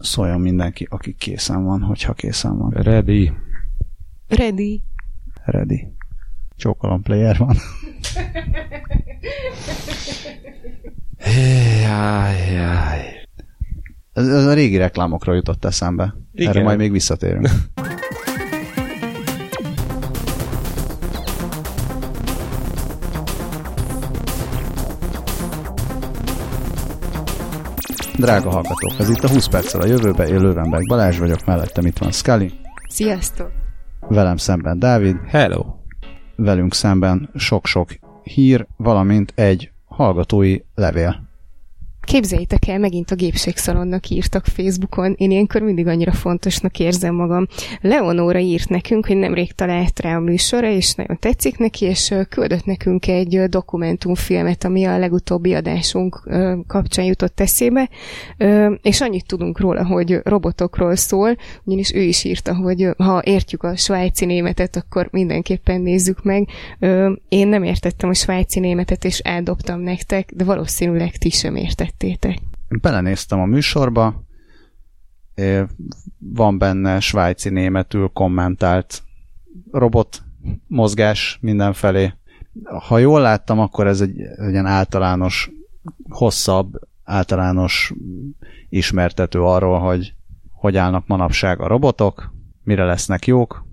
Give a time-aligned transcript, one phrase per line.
[0.00, 2.70] Szóljon mindenki, aki készen van, hogyha készen van.
[2.70, 3.32] Ready.
[4.28, 4.82] Ready.
[5.44, 5.86] Ready.
[6.56, 7.56] Csókolom player van.
[11.82, 13.28] Jaj, jaj.
[14.12, 16.14] Ez, ez a régi reklámokról jutott eszembe.
[16.32, 16.50] Igen.
[16.50, 17.48] Erre majd még visszatérünk.
[28.20, 31.98] Drága hallgatók, ez itt a 20 perccel a jövőbe, én Lővenberg Balázs vagyok, mellettem itt
[31.98, 32.50] van Scully,
[32.88, 33.50] Sziasztok.
[34.08, 35.64] velem szemben Dávid, Hello.
[36.36, 37.90] velünk szemben sok-sok
[38.22, 41.29] hír, valamint egy hallgatói levél.
[42.10, 45.14] Képzeljétek el, megint a gépségszalonnak írtak Facebookon.
[45.18, 47.46] Én ilyenkor mindig annyira fontosnak érzem magam.
[47.80, 52.64] Leonóra írt nekünk, hogy nemrég talált rá a műsorra, és nagyon tetszik neki, és küldött
[52.64, 56.28] nekünk egy dokumentumfilmet, ami a legutóbbi adásunk
[56.66, 57.88] kapcsán jutott eszébe,
[58.82, 63.76] és annyit tudunk róla, hogy robotokról szól, ugyanis ő is írta, hogy ha értjük a
[63.76, 66.48] svájci németet, akkor mindenképpen nézzük meg.
[67.28, 71.56] Én nem értettem a svájci németet, és eldobtam nektek, de valószínűleg ti sem
[72.02, 72.38] értettétek.
[72.68, 74.22] Belenéztem a műsorba,
[76.18, 79.02] van benne svájci németül kommentált
[79.72, 80.22] robot
[80.66, 82.12] mozgás mindenfelé.
[82.64, 85.50] Ha jól láttam, akkor ez egy, egy ilyen általános,
[86.08, 87.92] hosszabb, általános
[88.68, 90.14] ismertető arról, hogy
[90.52, 92.32] hogy állnak manapság a robotok,
[92.64, 93.64] mire lesznek jók.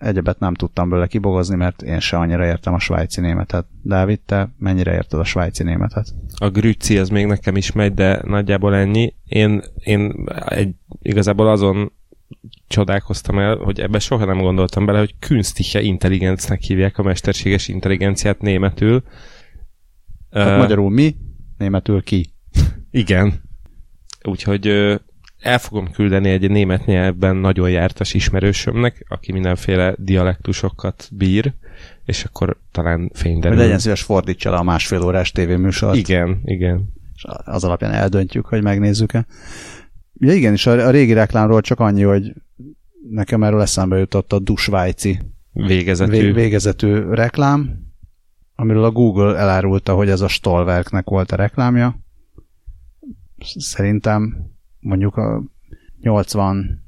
[0.00, 3.66] Egyebet nem tudtam belőle kibogozni, mert én se annyira értem a svájci németet.
[3.82, 6.14] Dávid, te mennyire érted a svájci németet?
[6.36, 9.14] A grüci az még nekem is megy, de nagyjából ennyi.
[9.24, 11.92] Én, én egy, igazából azon
[12.68, 18.40] csodálkoztam el, hogy ebbe soha nem gondoltam bele, hogy künstliche intelligencnek hívják a mesterséges intelligenciát
[18.40, 19.02] németül.
[20.30, 21.16] Hát Ö, magyarul mi,
[21.58, 22.32] németül ki.
[22.90, 23.42] Igen.
[24.22, 24.66] Úgyhogy
[25.40, 31.52] el fogom küldeni egy német nyelvben nagyon jártas ismerősömnek, aki mindenféle dialektusokat bír,
[32.04, 33.58] és akkor talán fényderül.
[33.58, 36.92] legyen szíves fordítsa le a másfél órás tévéműsort, Igen, igen.
[37.14, 39.26] és az alapján eldöntjük, hogy megnézzük-e.
[40.14, 42.32] Ja igen, és a, régi reklámról csak annyi, hogy
[43.10, 45.18] nekem erről eszembe jutott a dusvájci
[45.52, 46.10] Végezetű.
[46.10, 47.78] vég, végezetű reklám,
[48.54, 51.98] amiről a Google elárulta, hogy ez a Stolwerknek volt a reklámja.
[53.58, 55.42] Szerintem mondjuk a
[56.00, 56.84] 80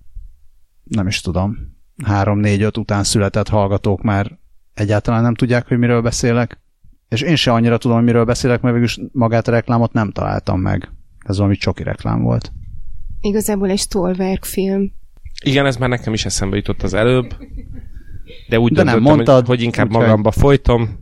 [0.85, 1.57] nem is tudom,
[2.05, 4.39] 3-4-5 után született hallgatók már
[4.75, 6.61] egyáltalán nem tudják, hogy miről beszélek.
[7.09, 10.61] És én se annyira tudom, hogy miről beszélek, mert végülis magát a reklámot nem találtam
[10.61, 10.93] meg.
[11.19, 12.53] Ez valami csoki reklám volt.
[13.21, 14.93] Igazából egy Stolwerk film.
[15.45, 17.37] Igen, ez már nekem is eszembe jutott az előbb,
[18.49, 20.99] de úgy De nem mondtad, hogy, hogy inkább úgyhogy- magamba folytom,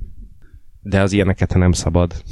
[0.80, 2.22] de az ilyeneket nem szabad.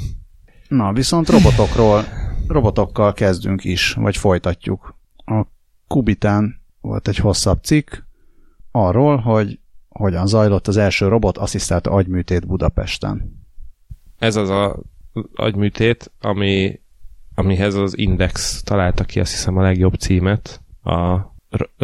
[0.67, 2.03] Na, viszont robotokról,
[2.49, 4.95] robotokkal kezdünk is, vagy folytatjuk.
[5.25, 5.45] A
[5.87, 7.95] Kubitán volt egy hosszabb cikk
[8.71, 13.45] arról, hogy hogyan zajlott az első robot asszisztált agyműtét Budapesten.
[14.17, 14.79] Ez az a
[15.33, 16.79] agyműtét, ami,
[17.35, 20.61] amihez az Index találta ki azt hiszem a legjobb címet.
[20.83, 21.19] A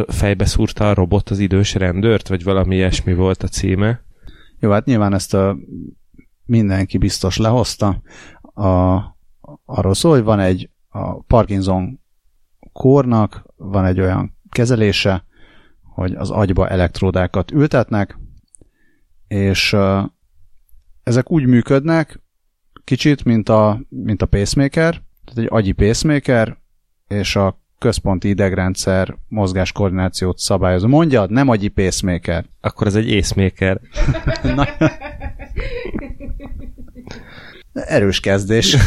[0.08, 4.04] fejbe szúrta a robot az idős rendőrt, vagy valami ilyesmi volt a címe.
[4.60, 5.58] Jó, hát nyilván ezt a
[6.46, 8.02] mindenki biztos lehozta.
[8.42, 8.96] A,
[9.66, 12.00] arról szól, hogy van egy a Parkinson
[12.74, 15.26] kórnak van egy olyan kezelése,
[15.82, 18.18] hogy az agyba elektródákat ültetnek,
[19.28, 20.04] és uh,
[21.04, 22.22] ezek úgy működnek,
[22.84, 26.58] kicsit, mint a, mint a pacemaker, tehát egy agyi pacemaker,
[27.08, 30.88] és a központi idegrendszer mozgáskoordinációt szabályozó.
[30.88, 32.46] Mondjad, nem agyi pacemaker.
[32.62, 33.82] Akkor ez egy észméker.
[37.74, 38.78] Erős kezdés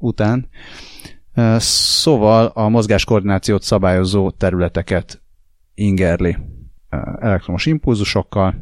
[0.00, 0.48] után.
[1.58, 5.22] Szóval a mozgáskoordinációt szabályozó területeket
[5.74, 6.36] ingerli
[7.20, 8.54] elektromos impulzusokkal,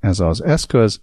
[0.00, 1.02] ez az eszköz,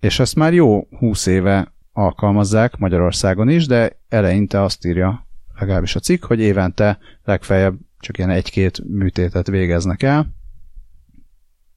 [0.00, 5.26] és ezt már jó 20 éve alkalmazzák Magyarországon is, de eleinte azt írja
[5.58, 10.34] legalábbis a cikk, hogy évente legfeljebb csak ilyen egy-két műtétet végeznek el,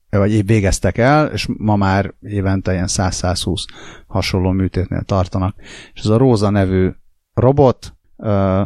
[0.09, 3.65] vagy végeztek el, és ma már évente ilyen 100-120
[4.07, 5.55] hasonló műtétnél tartanak.
[5.93, 6.89] És ez a Róza nevű
[7.35, 8.61] robot ö,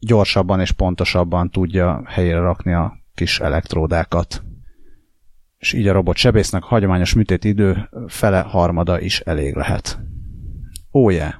[0.00, 4.42] gyorsabban és pontosabban tudja helyére rakni a kis elektródákat.
[5.58, 9.98] És így a robot sebésznek hagyományos műtét idő fele harmada is elég lehet.
[10.92, 11.32] Ó, oh, yeah.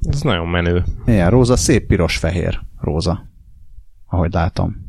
[0.00, 0.84] Ez nagyon menő.
[1.06, 3.28] Ilyen róza, szép piros-fehér róza.
[4.06, 4.88] Ahogy látom.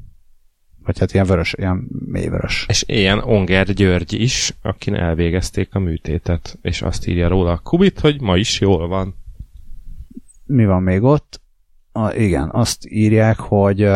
[0.84, 2.66] Vagy hát ilyen vörös, ilyen mélyvörös.
[2.68, 8.00] És ilyen Onger György is, akin elvégezték a műtétet, és azt írja róla a Kubit,
[8.00, 9.16] hogy ma is jól van.
[10.52, 11.42] Mi van még ott?
[11.92, 13.90] A, igen, azt írják, hogy,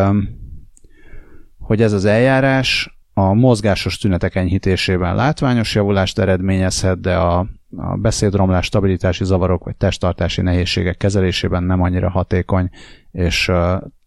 [1.58, 7.38] hogy ez az eljárás a mozgásos tünetek enyhítésében látványos javulást eredményezhet, de a,
[7.76, 12.70] a beszédromlás, stabilitási zavarok vagy testtartási nehézségek kezelésében nem annyira hatékony,
[13.10, 13.50] és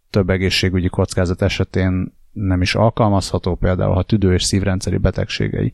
[0.09, 5.73] több egészségügyi kockázat esetén nem is alkalmazható, például ha tüdő- és szívrendszeri betegségei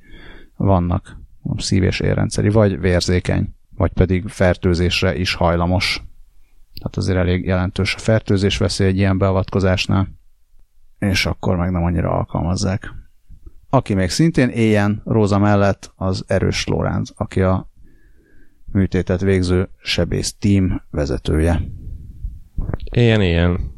[0.55, 1.19] vannak,
[1.57, 6.03] szív- és érrendszeri, vagy vérzékeny, vagy pedig fertőzésre is hajlamos.
[6.79, 10.07] Tehát azért elég jelentős a fertőzés veszély egy ilyen beavatkozásnál,
[10.99, 12.93] és akkor meg nem annyira alkalmazzák.
[13.69, 17.69] Aki még szintén éljen Róza mellett, az Erős Lóránc, aki a
[18.71, 21.61] műtétet végző sebész team vezetője.
[22.91, 23.73] Ilyen, ilyen.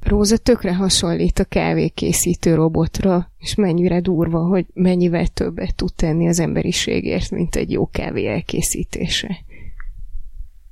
[0.00, 6.40] Róza tökre hasonlít a kávékészítő robotra, és mennyire durva, hogy mennyivel többet tud tenni az
[6.40, 9.38] emberiségért, mint egy jó kávé elkészítése.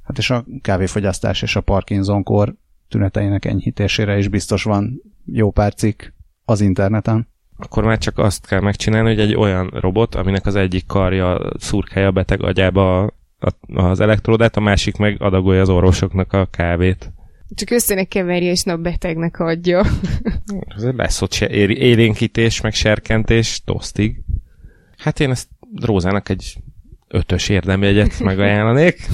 [0.09, 2.55] Hát és a kávéfogyasztás és a Parkinson-kor
[2.89, 6.03] tüneteinek enyhítésére is biztos van jó pár cikk
[6.45, 7.29] az interneten.
[7.57, 12.09] Akkor már csak azt kell megcsinálni, hogy egy olyan robot, aminek az egyik karja szurkálja
[12.09, 13.15] a beteg agyába
[13.75, 17.13] az elektródát, a másik meg adagolja az orvosoknak a kávét.
[17.55, 19.85] Csak össze keverje, és betegnek adja.
[20.77, 24.21] Ez lesz ott élénkítés, meg serkentés, tosztig.
[24.97, 25.49] Hát én ezt
[25.83, 26.57] Rózának egy
[27.09, 29.09] ötös érdemjegyet megajánlanék.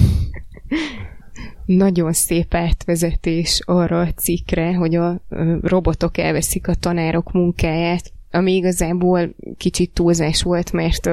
[1.65, 5.21] Nagyon szép átvezetés arra a cikkre, hogy a
[5.61, 11.05] robotok elveszik a tanárok munkáját, ami igazából kicsit túlzás volt, mert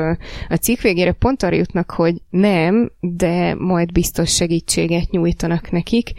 [0.48, 6.12] a cikk végére pont arra jutnak, hogy nem, de majd biztos segítséget nyújtanak nekik.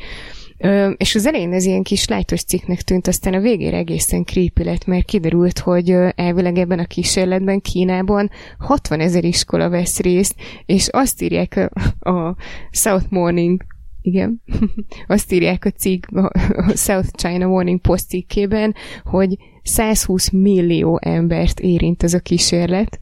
[0.98, 4.86] És az elején ez ilyen kis lájtos cikknek tűnt, aztán a végére egészen creepy lett,
[4.86, 11.22] mert kiderült, hogy elvileg ebben a kísérletben Kínában 60 ezer iskola vesz részt, és azt
[11.22, 11.70] írják
[12.00, 12.36] a
[12.72, 13.62] South Morning
[14.02, 14.42] igen.
[15.08, 16.32] Azt írják a cikk, a
[16.76, 23.02] South China Morning Post cikkében, hogy 120 millió embert érint ez a kísérlet,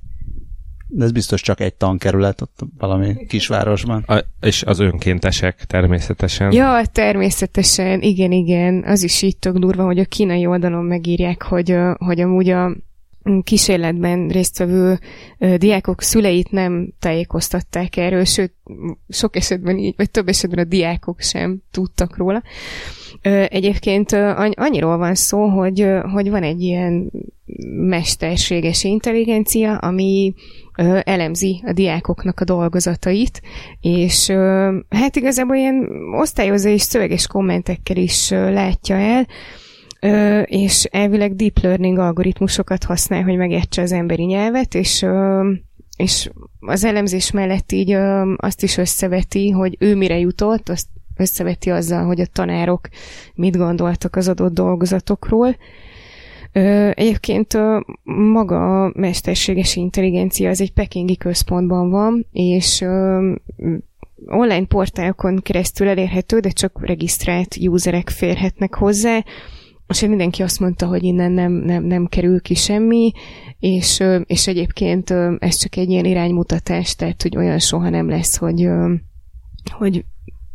[0.93, 4.03] de ez biztos csak egy tankerület ott valami kisvárosban.
[4.07, 6.51] A, és az önkéntesek természetesen.
[6.51, 8.83] Ja, természetesen, igen, igen.
[8.83, 12.75] Az is így tök durva, hogy a kínai oldalon megírják, hogy, hogy amúgy a
[13.43, 14.99] kísérletben résztvevő
[15.57, 18.53] diákok szüleit nem tájékoztatták erről, sőt,
[19.09, 22.43] sok esetben így, vagy több esetben a diákok sem tudtak róla.
[23.47, 24.11] Egyébként
[24.51, 27.11] annyiról van szó, hogy, hogy van egy ilyen
[27.87, 30.33] mesterséges intelligencia, ami
[31.03, 33.41] elemzi a diákoknak a dolgozatait,
[33.81, 34.29] és
[34.89, 35.87] hát igazából ilyen
[36.19, 39.27] osztályozó és szöveges kommentekkel is látja el,
[40.45, 45.05] és elvileg deep learning algoritmusokat használ, hogy megértse az emberi nyelvet, és
[45.95, 46.29] és
[46.59, 47.91] az elemzés mellett így
[48.35, 52.87] azt is összeveti, hogy ő mire jutott, azt összeveti azzal, hogy a tanárok
[53.35, 55.55] mit gondoltak az adott dolgozatokról,
[56.93, 57.57] Egyébként
[58.03, 62.81] maga a mesterséges intelligencia az egy pekingi központban van, és
[64.25, 69.23] online portálokon keresztül elérhető, de csak regisztrált userek férhetnek hozzá,
[69.87, 73.11] és mindenki azt mondta, hogy innen nem, nem, nem kerül ki semmi,
[73.59, 75.09] és, és egyébként
[75.39, 78.67] ez csak egy ilyen iránymutatás, tehát hogy olyan soha nem lesz, hogy,
[79.77, 80.05] hogy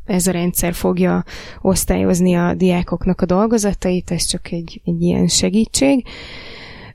[0.07, 1.25] ez a rendszer fogja
[1.61, 6.05] osztályozni a diákoknak a dolgozatait, ez csak egy, egy ilyen segítség.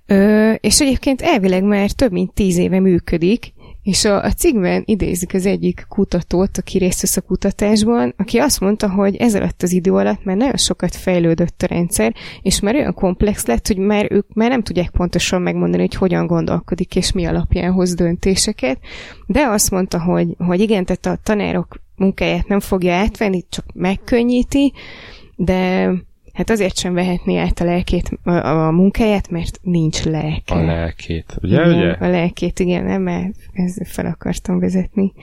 [0.05, 5.33] Ö, és egyébként elvileg már több mint tíz éve működik, és a, a cikkben idézik
[5.33, 9.71] az egyik kutatót, aki részt vesz a kutatásban, aki azt mondta, hogy ez alatt az
[9.71, 14.07] idő alatt már nagyon sokat fejlődött a rendszer, és már olyan komplex lett, hogy már
[14.11, 18.79] ők már nem tudják pontosan megmondani, hogy hogyan gondolkodik, és mi alapján hoz döntéseket,
[19.25, 24.73] de azt mondta, hogy, hogy igen, tehát a tanárok munkáját nem fogja átvenni, csak megkönnyíti,
[25.35, 25.91] de
[26.33, 30.53] hát azért sem vehetné át a lelkét, a, a munkáját, mert nincs lelke.
[30.53, 31.65] A lelkét, ugye?
[31.65, 31.91] Igen, ugye?
[31.91, 35.13] A lelkét, igen, nem, mert ezzel fel akartam vezetni.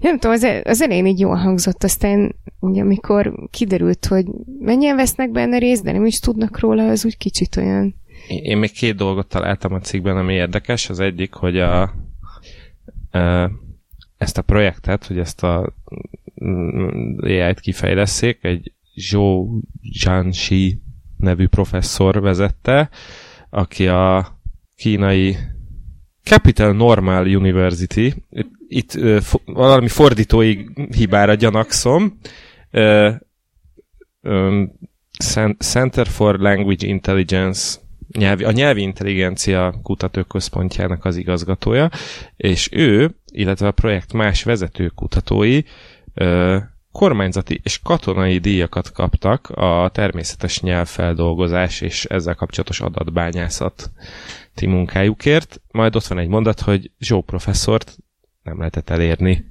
[0.00, 4.24] Nem tudom, az, az elején így jól hangzott, aztán ugye, amikor kiderült, hogy
[4.60, 7.94] mennyien vesznek benne részt, de nem is tudnak róla, az úgy kicsit olyan...
[8.28, 10.88] Én még két dolgot találtam a cikkben, ami érdekes.
[10.88, 13.50] Az egyik, hogy a, a
[14.18, 15.72] ezt a projektet, hogy ezt a
[17.20, 19.60] AI-t kifejleszék, egy Zhou
[19.92, 20.80] Zhanxi
[21.16, 22.90] nevű professzor vezette,
[23.50, 24.38] aki a
[24.76, 25.36] kínai
[26.22, 28.14] Capital Normal University,
[28.68, 30.64] itt uh, valami fordítói
[30.96, 32.18] hibára gyanakszom,
[32.72, 33.14] uh,
[34.20, 34.72] um,
[35.58, 37.78] Center for Language Intelligence
[38.16, 41.90] nyelvi, a nyelvi intelligencia kutatóközpontjának az igazgatója,
[42.36, 45.60] és ő, illetve a projekt más vezető kutatói
[46.98, 53.90] kormányzati és katonai díjakat kaptak a természetes nyelvfeldolgozás és ezzel kapcsolatos adatbányászat
[54.66, 55.60] munkájukért.
[55.70, 57.96] Majd ott van egy mondat, hogy Zsó professzort
[58.42, 59.44] nem lehetett elérni.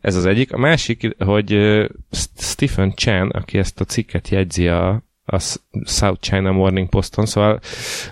[0.00, 0.52] Ez az egyik.
[0.52, 1.58] A másik, hogy
[2.36, 5.38] Stephen Chan, aki ezt a cikket jegyzi a, a
[5.84, 7.60] South China Morning Poston, szóval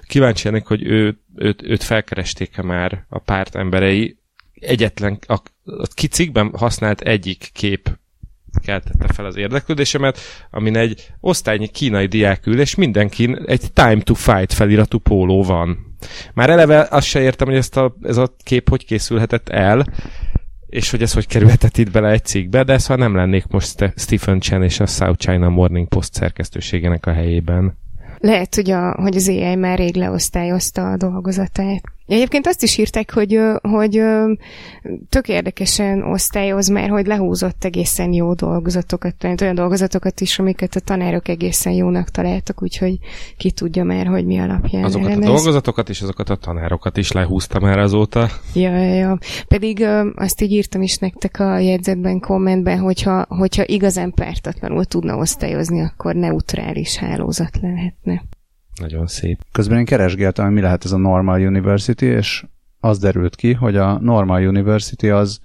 [0.03, 4.19] kíváncsi ennek, hogy ő, őt, őt felkeresték-e már a párt emberei.
[4.55, 5.19] Egyetlen,
[5.67, 7.99] a, kicikben használt egyik kép
[8.65, 10.19] keltette fel az érdeklődésemet,
[10.51, 15.97] amin egy osztálynyi kínai diák ül, és mindenkin egy Time to Fight feliratú póló van.
[16.35, 19.87] Már eleve azt se értem, hogy ezt a, ez a kép hogy készülhetett el,
[20.67, 24.41] és hogy ez hogy kerülhetett itt bele egy cikkbe, de szóval nem lennék most Stephen
[24.41, 27.79] Chen és a South China Morning Post szerkesztőségének a helyében.
[28.27, 31.83] Lehet, hogy, a, hogy az AI már rég leosztályozta a dolgozatát.
[32.07, 34.03] Egyébként azt is írták, hogy, hogy
[35.09, 41.29] tök érdekesen osztályoz, mert hogy lehúzott egészen jó dolgozatokat, olyan dolgozatokat is, amiket a tanárok
[41.29, 42.99] egészen jónak találtak, úgyhogy
[43.37, 45.29] ki tudja már, hogy mi alapján Azokat elemez.
[45.29, 48.29] a dolgozatokat és azokat a tanárokat is lehúzta már azóta.
[48.55, 49.19] Ja, ja, ja.
[49.49, 55.81] Pedig azt így írtam is nektek a jegyzetben, kommentben, hogyha, hogyha igazán pártatlanul tudna osztályozni,
[55.81, 58.16] akkor neutrális hálózat lehetne.
[58.81, 59.41] Nagyon szép.
[59.53, 62.45] Közben én keresgéltem, hogy mi lehet ez a Normal University, és
[62.81, 65.41] az derült ki, hogy a Normal University az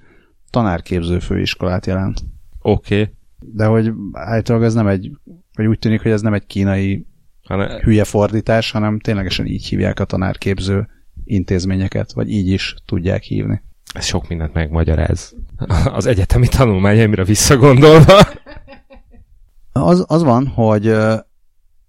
[0.50, 2.24] tanárképző főiskolát jelent.
[2.62, 3.02] Oké.
[3.02, 3.14] Okay.
[3.40, 5.12] De hogy általában ez nem egy,
[5.54, 7.06] vagy úgy tűnik, hogy ez nem egy kínai
[7.44, 7.80] hanem...
[7.80, 10.88] hülye fordítás, hanem ténylegesen így hívják a tanárképző
[11.24, 13.62] intézményeket, vagy így is tudják hívni.
[13.94, 15.36] Ez sok mindent megmagyaráz.
[15.84, 18.22] Az egyetemi tanulmányaimra visszagondolva.
[19.72, 20.96] Az, az van, hogy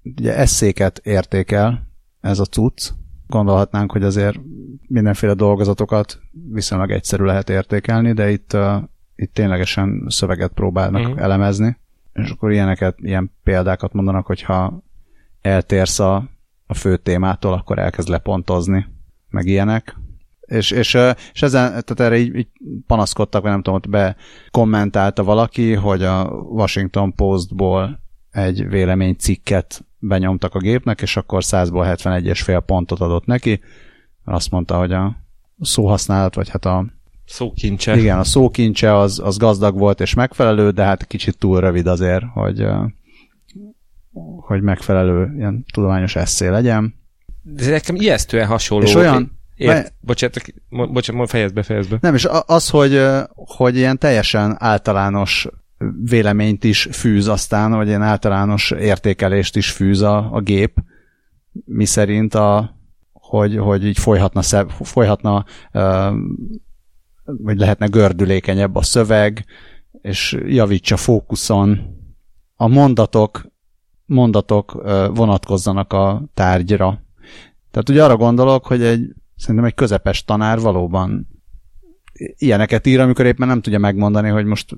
[0.02, 1.88] ugye eszéket értékel
[2.20, 2.90] ez a cucc.
[3.26, 4.40] Gondolhatnánk, hogy azért
[4.86, 8.82] mindenféle dolgozatokat viszonylag egyszerű lehet értékelni, de itt, uh,
[9.14, 11.22] itt ténylegesen szöveget próbálnak uh-huh.
[11.22, 11.76] elemezni,
[12.12, 14.82] és akkor ilyeneket, ilyen példákat mondanak, hogyha
[15.40, 16.28] eltérsz a,
[16.66, 18.86] a fő témától, akkor elkezd lepontozni,
[19.30, 19.96] meg ilyenek.
[20.40, 20.98] És, és,
[21.32, 22.48] és ezen, tehát erre így, így
[22.86, 24.16] panaszkodtak, vagy nem tudom, hogy be
[24.50, 28.01] kommentálta valaki, hogy a Washington Postból
[28.32, 33.60] egy véleménycikket benyomtak a gépnek, és akkor 100-ból 71-es fél pontot adott neki.
[34.24, 35.16] Azt mondta, hogy a
[35.60, 36.86] szóhasználat, vagy hát a
[37.26, 37.96] szókincse.
[37.96, 42.24] Igen, a szókincse az, az gazdag volt és megfelelő, de hát kicsit túl rövid azért,
[42.32, 42.66] hogy,
[44.40, 46.94] hogy megfelelő ilyen tudományos eszé legyen.
[47.42, 48.84] De nekem ijesztően hasonló.
[48.84, 50.36] És olyan, Ért, bocsánat,
[50.68, 51.98] bocsánat, fejezd be, fejezd be.
[52.00, 53.02] Nem, és az, hogy,
[53.34, 55.48] hogy ilyen teljesen általános
[56.04, 60.82] véleményt is fűz aztán, vagy ilyen általános értékelést is fűz a, a gép,
[61.64, 62.76] mi szerint a,
[63.12, 65.44] hogy, hogy így folyhatna, szeb, folyhatna
[67.24, 69.44] vagy lehetne gördülékenyebb a szöveg,
[70.02, 71.80] és javítsa fókuszon.
[72.56, 73.46] A mondatok,
[74.04, 74.72] mondatok
[75.14, 77.02] vonatkozzanak a tárgyra.
[77.70, 81.28] Tehát ugye arra gondolok, hogy egy, szerintem egy közepes tanár valóban
[82.36, 84.76] ilyeneket ír, amikor éppen nem tudja megmondani, hogy most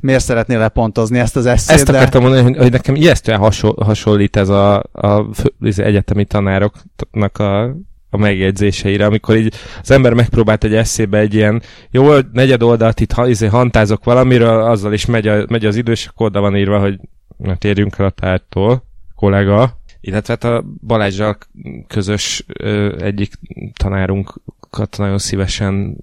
[0.00, 1.76] miért szeretnél lepontozni ezt az eszét?
[1.76, 5.26] Ezt akartam mondani, hogy, hogy nekem ijesztően hasonl, hasonlít ez a, a, a
[5.60, 7.62] egyetemi tanároknak a,
[8.10, 13.14] a megjegyzéseire, amikor így az ember megpróbált egy eszébe egy ilyen jó negyed oldalt itt
[13.26, 16.78] izé, hantázok valamiről, azzal is megy, a, megy az idő, és akkor oda van írva,
[16.78, 17.00] hogy
[17.36, 21.38] na térjünk el a tártól, kollega, illetve hát a Balázsral
[21.86, 23.32] közös ö, egyik
[23.76, 25.96] tanárunkat nagyon szívesen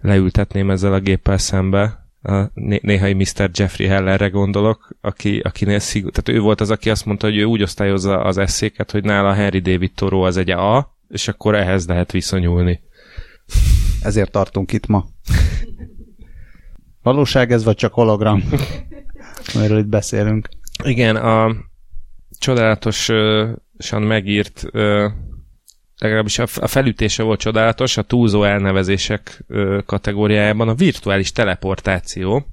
[0.00, 3.50] leültetném ezzel a géppel szembe, a néhai Mr.
[3.52, 7.44] Jeffrey Hellerre gondolok, aki, akinél szigor, tehát ő volt az, aki azt mondta, hogy ő
[7.44, 11.86] úgy osztályozza az eszéket, hogy nála Henry David Thoreau az egy A, és akkor ehhez
[11.86, 12.80] lehet viszonyulni.
[14.02, 15.06] Ezért tartunk itt ma.
[17.02, 18.42] Valóság ez, vagy csak hologram?
[19.54, 20.48] Amiről itt beszélünk.
[20.84, 21.56] Igen, a
[22.38, 24.66] csodálatosan megírt
[25.98, 29.44] legalábbis a felütése volt csodálatos, a túlzó elnevezések
[29.86, 32.46] kategóriájában a virtuális teleportáció,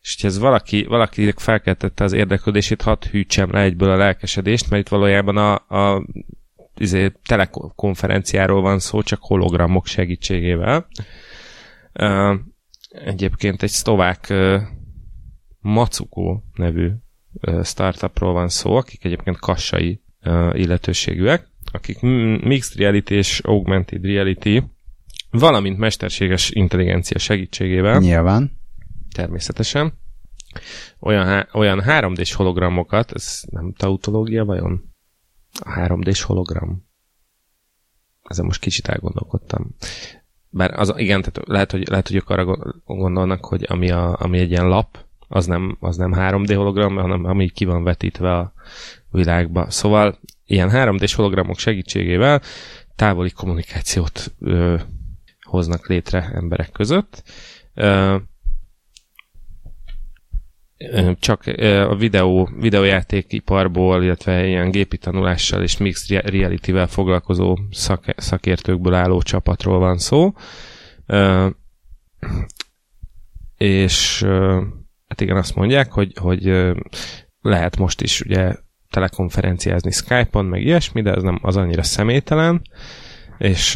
[0.00, 4.82] és hogy ez valaki, valaki felkeltette az érdeklődését, hadd hűtsem le egyből a lelkesedést, mert
[4.82, 6.06] itt valójában a, a
[6.76, 10.86] izé, telekonferenciáról van szó, csak hologramok segítségével.
[12.88, 14.60] Egyébként egy szlovák uh,
[16.54, 16.90] nevű
[17.62, 20.02] startupról van szó, akik egyébként kassai
[20.52, 22.00] illetőségűek, akik
[22.40, 24.62] mixed reality és augmented reality,
[25.30, 27.98] valamint mesterséges intelligencia segítségével.
[27.98, 28.58] Nyilván.
[29.14, 29.92] Természetesen.
[31.00, 34.94] Olyan, olyan 3D-s hologramokat, ez nem tautológia vajon?
[35.60, 36.86] A 3D-s hologram.
[38.22, 39.74] Ezen most kicsit elgondolkodtam.
[40.48, 44.38] Bár az, igen, tehát lehet, hogy, lehet, hogy ők arra gondolnak, hogy ami, a, ami
[44.38, 48.52] egy ilyen lap, az nem, az nem 3D hologram, hanem ami ki van vetítve a
[49.10, 49.70] világba.
[49.70, 52.42] Szóval ilyen 3D-s hologramok segítségével
[52.96, 54.76] távoli kommunikációt ö,
[55.40, 57.22] hoznak létre emberek között.
[57.74, 58.16] Ö,
[61.18, 61.42] csak
[61.88, 69.78] a videó, videójátékiparból, illetve ilyen gépi tanulással és mixed reality-vel foglalkozó szak, szakértőkből álló csapatról
[69.78, 70.32] van szó.
[73.56, 74.22] És
[75.06, 76.72] hát igen, azt mondják, hogy, hogy
[77.40, 78.54] lehet most is ugye
[78.94, 82.62] telekonferenciázni Skype-on, meg ilyesmi, de ez nem az annyira személytelen,
[83.38, 83.72] és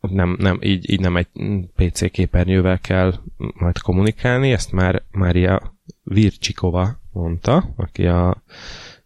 [0.00, 1.28] nem, nem, így, így nem egy
[1.76, 8.42] PC képernyővel kell majd kommunikálni, ezt már Mária Vircsikova mondta, aki a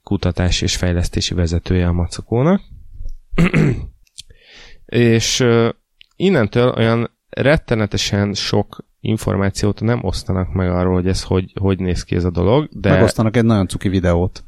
[0.03, 2.61] kutatási és fejlesztési vezetője a Macokónak.
[4.85, 5.45] és
[6.17, 12.15] innentől olyan rettenetesen sok információt nem osztanak meg arról, hogy ez hogy, hogy néz ki
[12.15, 12.91] ez a dolog, de...
[12.91, 14.45] Megosztanak egy nagyon cuki videót.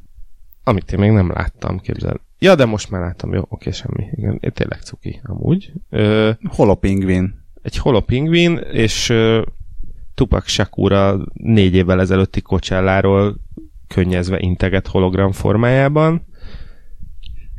[0.67, 2.21] Amit én még nem láttam, képzel.
[2.39, 4.07] Ja, de most már láttam, jó, oké, semmi.
[4.11, 5.71] Igen, én tényleg cuki, amúgy.
[5.89, 7.45] Ö, holopingvin.
[7.61, 9.41] Egy holopingvin, és ö,
[10.13, 13.37] Tupac Shakur a négy évvel ezelőtti kocselláról
[13.87, 16.25] könnyezve integet hologram formájában.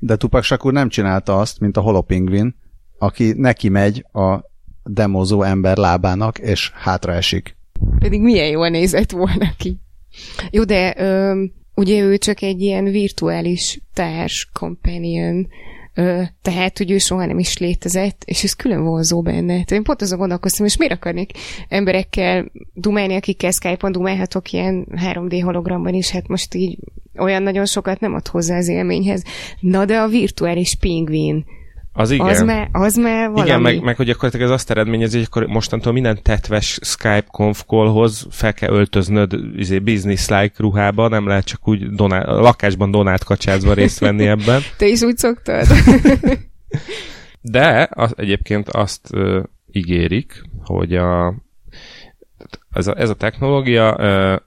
[0.01, 2.57] De Tupac Shakur nem csinálta azt, mint a holopingvin,
[2.99, 4.41] aki neki megy a
[4.85, 7.57] demozó ember lábának, és hátra esik.
[7.99, 9.79] Pedig milyen jól nézett volna ki.
[10.51, 11.45] Jó, de ö,
[11.79, 15.49] ugye ő csak egy ilyen virtuális társ, companion,
[16.43, 19.53] tehát, hogy ő soha nem is létezett, és ez külön vonzó benne.
[19.53, 21.31] Tehát én pont azon gondolkoztam, és miért akarnék
[21.69, 26.79] emberekkel dumálni, akikkel Skype-on dumálhatok ilyen 3D hologramban is, hát most így
[27.19, 29.23] olyan nagyon sokat nem ad hozzá az élményhez.
[29.61, 31.45] Na de a virtuális pingvin,
[31.99, 32.27] az igen.
[32.27, 33.49] Az már, az már valami.
[33.49, 37.65] Igen, meg, meg hogy akkor ez azt eredményezi, hogy akkor mostantól minden tetves Skype conf
[37.67, 43.73] callhoz fel kell öltöznöd izé, business-like ruhába, nem lehet csak úgy donál, lakásban donát kacsázva
[43.73, 44.61] részt venni ebben.
[44.79, 45.67] Te is úgy szoktad?
[47.41, 51.35] De az, egyébként azt uh, ígérik, hogy a,
[52.71, 54.41] ez, a, ez a technológia uh,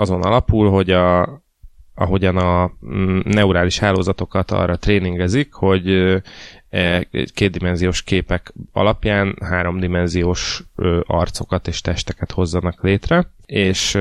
[0.00, 1.42] azon alapul, hogy a,
[1.94, 5.88] ahogyan a mm, neurális hálózatokat arra tréningezik, hogy
[7.34, 10.62] kétdimenziós képek alapján háromdimenziós
[11.02, 13.94] arcokat és testeket hozzanak létre, és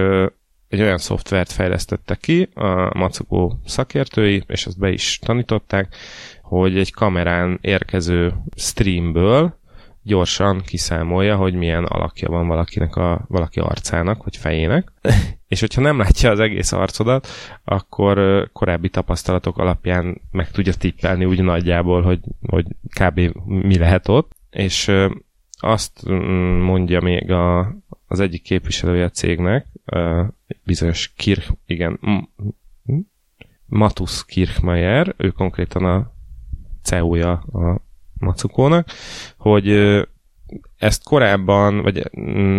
[0.68, 5.96] egy olyan szoftvert fejlesztettek ki a Macugó szakértői, és ezt be is tanították,
[6.42, 9.62] hogy egy kamerán érkező streamből
[10.04, 14.92] gyorsan kiszámolja, hogy milyen alakja van valakinek a, valaki arcának, vagy fejének.
[15.48, 17.28] és hogyha nem látja az egész arcodat,
[17.64, 22.66] akkor korábbi tapasztalatok alapján meg tudja tippelni úgy nagyjából, hogy, hogy
[23.00, 23.20] kb.
[23.46, 24.32] mi lehet ott.
[24.50, 24.92] És
[25.58, 27.76] azt mm, mondja még a,
[28.08, 29.68] az egyik képviselője a cégnek,
[30.64, 32.00] bizonyos Kirch, igen,
[33.66, 36.12] Matus Kirchmeier, ő konkrétan a
[36.82, 37.82] CEO-ja a
[38.24, 38.88] Macukónak,
[39.38, 39.68] hogy
[40.78, 42.10] ezt korábban, vagy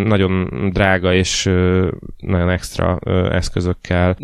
[0.04, 1.44] nagyon drága és
[2.16, 2.98] nagyon extra
[3.30, 4.16] eszközökkel,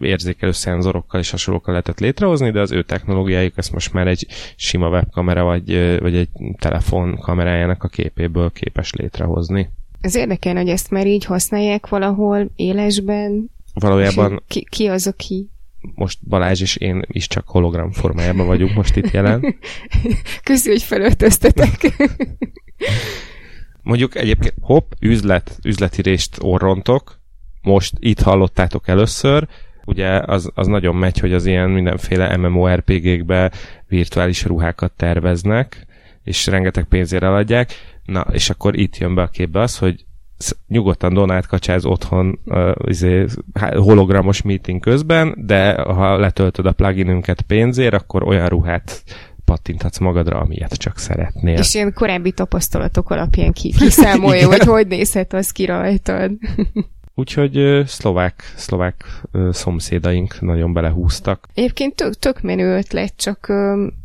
[0.00, 4.88] érzékelő szenzorokkal és hasonlókkal lehetett létrehozni, de az ő technológiájuk ezt most már egy sima
[4.88, 9.70] webkamera, vagy, vagy egy telefon kamerájának a képéből képes létrehozni.
[10.00, 13.50] Ez érdekel, hogy ezt már így használják valahol élesben.
[13.74, 14.42] Valójában...
[14.48, 15.48] Ki, ki az, aki
[15.94, 19.56] most Balázs és én is csak hologram formájában vagyunk most itt jelen.
[20.42, 21.80] Köszi, hogy felöltöztetek.
[23.82, 27.20] Mondjuk egyébként hopp, üzlet, üzleti részt orrontok,
[27.62, 29.48] most itt hallottátok először,
[29.84, 33.52] ugye az, az nagyon megy, hogy az ilyen mindenféle MMORPG-kbe
[33.88, 35.86] virtuális ruhákat terveznek,
[36.22, 37.72] és rengeteg pénzért eladják,
[38.04, 40.04] na, és akkor itt jön be a képbe az, hogy
[40.68, 43.26] nyugodtan Donát kacsáz otthon uh, izé,
[43.74, 49.02] hologramos meeting közben, de ha letöltöd a pluginünket pénzért, akkor olyan ruhát
[49.44, 51.58] pattinthatsz magadra, amilyet csak szeretnél.
[51.58, 56.32] És ilyen korábbi tapasztalatok alapján ki, kiszámolja, hogy hogy nézhet az ki rajtad.
[57.16, 59.04] Úgyhogy szlovák, szlovák
[59.50, 61.48] szomszédaink nagyon belehúztak.
[61.54, 63.52] Egyébként tök, tök menő ötlet, csak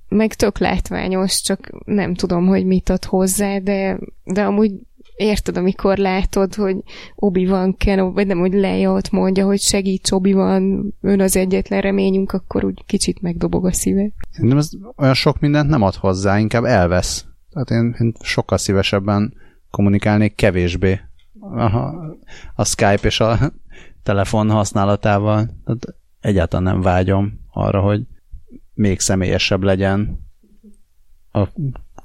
[0.10, 4.71] meg tök látványos, csak nem tudom, hogy mit ad hozzá, de, de amúgy
[5.19, 6.77] érted, amikor látod, hogy
[7.15, 11.36] obi van Ken, vagy nem, hogy Leia ott mondja, hogy segíts obi van, ön az
[11.36, 14.10] egyetlen reményünk, akkor úgy kicsit megdobog a szíve.
[14.32, 17.25] Szerintem ez olyan sok mindent nem ad hozzá, inkább elvesz.
[17.49, 19.34] Tehát én, én sokkal szívesebben
[19.69, 20.99] kommunikálnék kevésbé
[21.39, 22.15] Aha,
[22.55, 23.38] a Skype és a
[24.03, 25.45] telefon használatával.
[25.65, 28.01] Tehát egyáltalán nem vágyom arra, hogy
[28.73, 30.27] még személyesebb legyen
[31.32, 31.47] a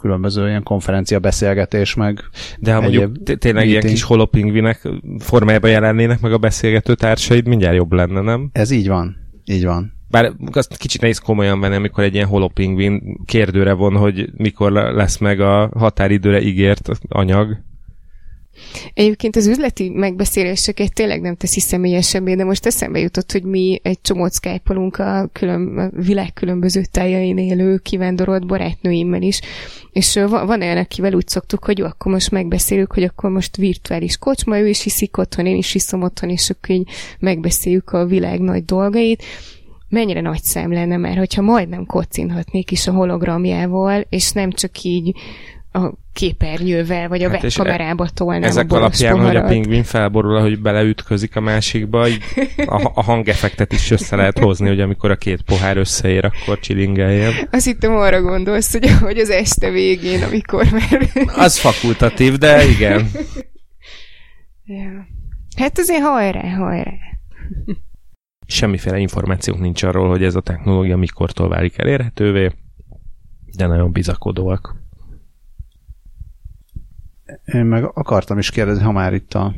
[0.05, 2.21] különböző ilyen konferencia beszélgetés, meg
[2.59, 4.89] De ha mondjuk tényleg ilyen kis holopingvinek
[5.19, 8.51] formájában jelennének meg a beszélgető társaid, mindjárt jobb lenne, nem?
[8.53, 9.17] Ez így van.
[9.45, 9.93] Így van.
[10.09, 14.91] Bár azt kicsit nehéz komolyan venni, amikor egy ilyen holopingvin kérdőre von, hogy mikor le-
[14.91, 17.57] lesz meg a határidőre ígért anyag.
[18.95, 24.01] Egyébként az üzleti megbeszéléseket tényleg nem teszi személyesebbé, de most eszembe jutott, hogy mi egy
[24.01, 29.41] csomót skype a, külön, a világ különböző tájain élő kivándorolt barátnőimmel is,
[29.93, 34.17] és van olyan, akivel úgy szoktuk, hogy jó, akkor most megbeszéljük, hogy akkor most virtuális
[34.17, 36.89] kocsma, ő is hiszik otthon, én is hiszom otthon, és akkor így
[37.19, 39.23] megbeszéljük a világ nagy dolgait,
[39.89, 45.17] mennyire nagy szám lenne már, hogyha majdnem kocinhatnék is a hologramjával, és nem csak így
[45.73, 49.49] a képernyővel, vagy a Hát webkamerába tolnám Ezek a alapján, hogy a poharat.
[49.49, 52.23] pingvin felborul, hogy beleütközik a másikba, így
[52.67, 57.33] a, a hangeffektet is össze lehet hozni, hogy amikor a két pohár összeér, akkor csilingeljen.
[57.51, 61.09] Azt hittem arra gondolsz, hogy, hogy az este végén, amikor már...
[61.37, 63.11] Az fakultatív, de igen.
[64.65, 65.07] ja.
[65.57, 66.93] Hát azért hajrá, hajrá.
[68.47, 72.51] Semmiféle információnk nincs arról, hogy ez a technológia mikortól válik elérhetővé,
[73.57, 74.83] de nagyon bizakodóak.
[77.45, 79.55] Én meg akartam is kérdezni, ha már itt a,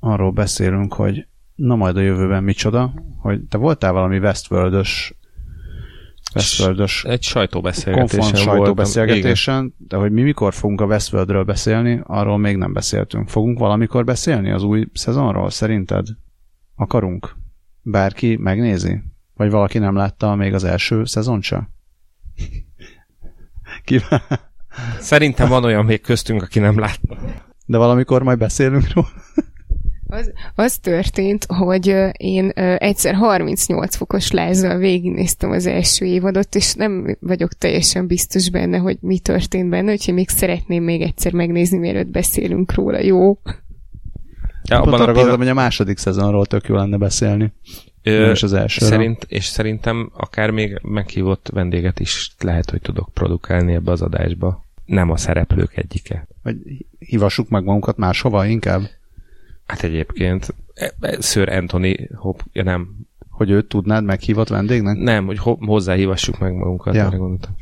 [0.00, 5.16] arról beszélünk, hogy na majd a jövőben micsoda, hogy te voltál valami Westworld-ös
[6.34, 8.56] Westworld-ös Egy sajtóbeszélgetésen konfon voltam.
[8.56, 13.28] sajtóbeszélgetésen, de hogy mi mikor fogunk a Westworldről beszélni, arról még nem beszéltünk.
[13.28, 16.06] Fogunk valamikor beszélni az új szezonról, szerinted?
[16.74, 17.36] Akarunk?
[17.82, 19.02] Bárki megnézi?
[19.34, 21.70] Vagy valaki nem látta még az első szezon se?
[23.84, 24.00] Ki...
[25.00, 27.16] Szerintem van olyan még köztünk, aki nem látta.
[27.66, 29.08] De valamikor majd beszélünk róla.
[30.08, 37.16] Az, az történt, hogy én egyszer 38 fokos lázzal végignéztem az első évadot, és nem
[37.20, 42.06] vagyok teljesen biztos benne, hogy mi történt benne, úgyhogy még szeretném még egyszer megnézni, mielőtt
[42.06, 43.38] beszélünk róla, jó?
[44.68, 47.52] Ja, abban arra a gondolom, hogy a második szezonról tök jó lenne beszélni.
[48.02, 48.90] ö, is az elsőről.
[48.90, 54.64] szerint, és szerintem akár még meghívott vendéget is lehet, hogy tudok produkálni ebbe az adásba.
[54.86, 56.26] Nem a szereplők egyike.
[56.42, 56.56] Vagy
[56.98, 58.82] hívassuk meg magunkat máshova inkább,
[59.66, 62.88] Hát egyébként e- e- Sir Anthony Hop, ja nem,
[63.30, 64.96] hogy őt tudnád meghívott vendégnek?
[64.98, 67.04] nem, hogy ho- hozzáhívassuk meg magunkat, Ja.
[67.06, 67.54] erre gondoltam.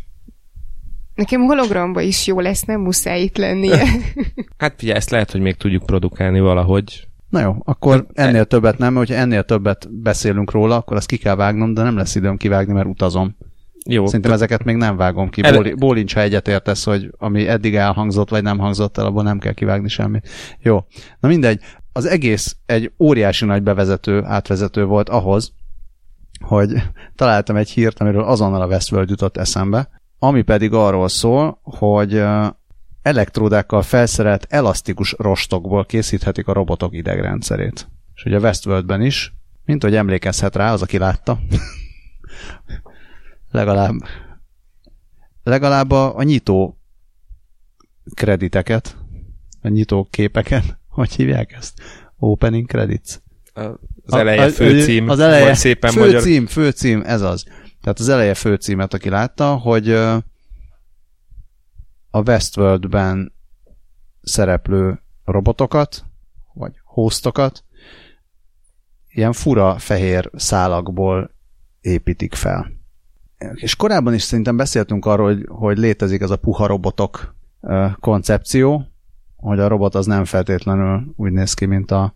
[1.15, 3.85] Nekem hologramba is jó lesz, nem muszáj itt lennie.
[4.59, 7.09] Hát figyelj, ezt lehet, hogy még tudjuk produkálni valahogy.
[7.29, 11.35] Na jó, akkor ennél többet nem, hogyha ennél többet beszélünk róla, akkor azt ki kell
[11.35, 13.37] vágnom, de nem lesz időm kivágni, mert utazom.
[13.88, 15.42] Jó, Szerintem ezeket még nem vágom ki.
[15.42, 19.38] Ele- Bóli- Bólincs, ha egyetértesz, hogy ami eddig elhangzott, vagy nem hangzott el, abból nem
[19.38, 20.29] kell kivágni semmit.
[20.59, 20.85] Jó.
[21.20, 21.61] Na mindegy,
[21.92, 25.53] az egész egy óriási nagy bevezető, átvezető volt ahhoz,
[26.44, 26.73] hogy
[27.14, 32.23] találtam egy hírt, amiről azonnal a Westworld jutott eszembe, ami pedig arról szól, hogy
[33.03, 37.88] elektródákkal felszerelt elasztikus rostokból készíthetik a robotok idegrendszerét.
[38.14, 41.38] És ugye a Westworldben is, mint hogy emlékezhet rá az, aki látta,
[43.55, 43.95] legalább
[45.43, 46.79] legalább a, a nyitó
[48.14, 48.97] krediteket,
[49.62, 51.81] a nyitó képeket, hogy hívják ezt?
[52.17, 53.19] Opening credits.
[53.53, 56.23] az eleje A- a- főcím, az eleje, vagy szépen magyar.
[56.23, 57.45] főcím, főcím, ez az.
[57.81, 59.90] Tehát az eleje főcímet, aki látta, hogy
[62.11, 63.33] a Westworldben
[64.23, 66.05] szereplő robotokat,
[66.55, 67.64] vagy hostokat
[69.09, 71.31] ilyen fura fehér szálakból
[71.81, 72.73] építik fel.
[73.55, 77.35] És korábban is szerintem beszéltünk arról, hogy, hogy létezik ez a puha robotok
[78.01, 78.87] koncepció,
[79.37, 82.14] hogy a robot az nem feltétlenül úgy néz ki, mint a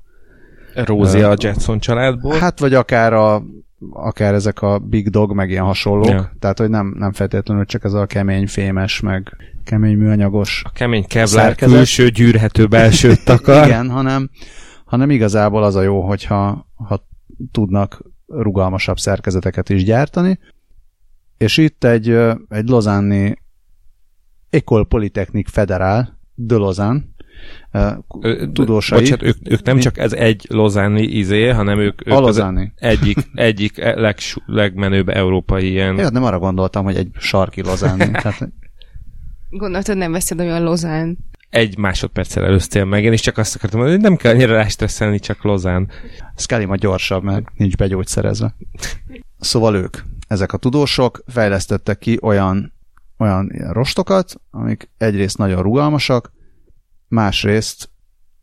[0.75, 2.39] Rózi a Jetson családból.
[2.39, 3.43] Hát, vagy akár, a,
[3.91, 6.09] akár ezek a Big Dog, meg ilyen hasonlók.
[6.09, 6.15] Ja.
[6.15, 6.33] Ja.
[6.39, 10.63] Tehát, hogy nem, nem feltétlenül csak ez a kemény fémes, meg kemény műanyagos.
[10.65, 11.77] a kemény kevlár szerkezet.
[11.77, 13.67] külső gyűrhető belsőt takar.
[13.67, 14.31] Igen, hanem,
[14.85, 17.07] hanem igazából az a jó, hogyha ha
[17.53, 20.39] tudnak rugalmasabb szerkezeteket is gyártani.
[21.39, 22.09] És itt egy,
[22.49, 23.35] egy lozánni
[24.51, 27.01] École Polytechnique Federal, de Lausanne,
[28.53, 28.99] tudósai.
[28.99, 33.19] Bocsánat, ők, ők nem csak ez egy lozáni izé, hanem ők, ők a az egyik,
[33.35, 38.11] egyik legs, legmenőbb európai ilyen Én nem arra gondoltam, hogy egy sarki Lausanne.
[38.11, 38.53] Tehát
[39.51, 41.19] Gondoltad, nem veszed olyan lozán.
[41.51, 45.19] egy másodperccel előztél meg, én is csak azt akartam mondani, hogy nem kell annyira rástresszelni,
[45.19, 45.91] csak Lozán.
[46.37, 48.55] Scully ma gyorsabb, mert nincs begyógyszerezve.
[49.39, 49.97] Szóval ők,
[50.29, 52.73] ezek a tudósok fejlesztettek ki olyan,
[53.19, 56.33] olyan rostokat, amik egyrészt nagyon rugalmasak,
[57.09, 57.91] másrészt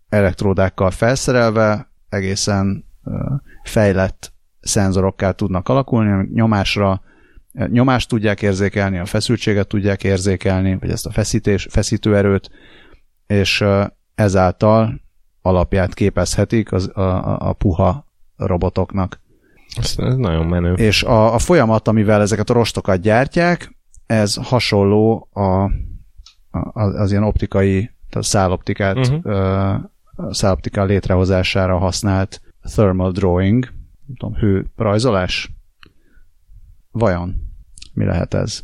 [0.09, 2.85] elektródákkal felszerelve egészen
[3.63, 7.01] fejlett szenzorokká tudnak alakulni, amik nyomásra
[7.51, 12.49] nyomást tudják érzékelni, a feszültséget tudják érzékelni, vagy ezt a feszítés, feszítőerőt,
[13.27, 13.63] és
[14.15, 15.01] ezáltal
[15.41, 19.19] alapját képezhetik az, a, a puha robotoknak.
[19.77, 20.73] Ez, ez nagyon menő.
[20.73, 25.63] És a, a folyamat, amivel ezeket a rostokat gyártják, ez hasonló a,
[26.57, 29.83] a, az ilyen optikai, tehát száloptikát, uh-huh.
[30.29, 33.65] száloptika létrehozására használt thermal drawing,
[34.05, 35.51] nem tudom, hő rajzolás?
[36.91, 37.35] Vajon?
[37.93, 38.61] Mi lehet ez?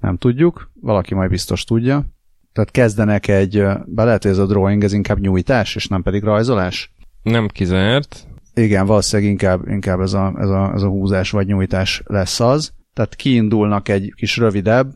[0.00, 2.04] Nem tudjuk, valaki majd biztos tudja.
[2.52, 6.22] Tehát kezdenek egy, be lehet, hogy ez a drawing, ez inkább nyújtás, és nem pedig
[6.22, 6.92] rajzolás?
[7.22, 8.26] Nem kizárt.
[8.60, 12.72] Igen, valószínűleg inkább, inkább ez, a, ez, a, ez a húzás vagy nyújtás lesz az.
[12.92, 14.92] Tehát kiindulnak egy kis rövidebb,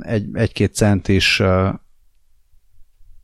[0.00, 1.42] egy, egy-két centis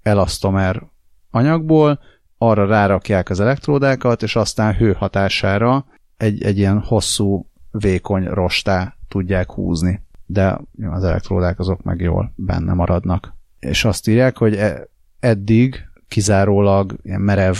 [0.03, 0.83] elasztomer
[1.31, 2.01] anyagból,
[2.39, 9.51] arra rárakják az elektródákat, és aztán hő hatására egy, egy ilyen hosszú, vékony rostá tudják
[9.51, 10.03] húzni.
[10.27, 13.35] De az elektródák azok meg jól benne maradnak.
[13.59, 14.89] És azt írják, hogy e,
[15.21, 17.57] eddig kizárólag ilyen merev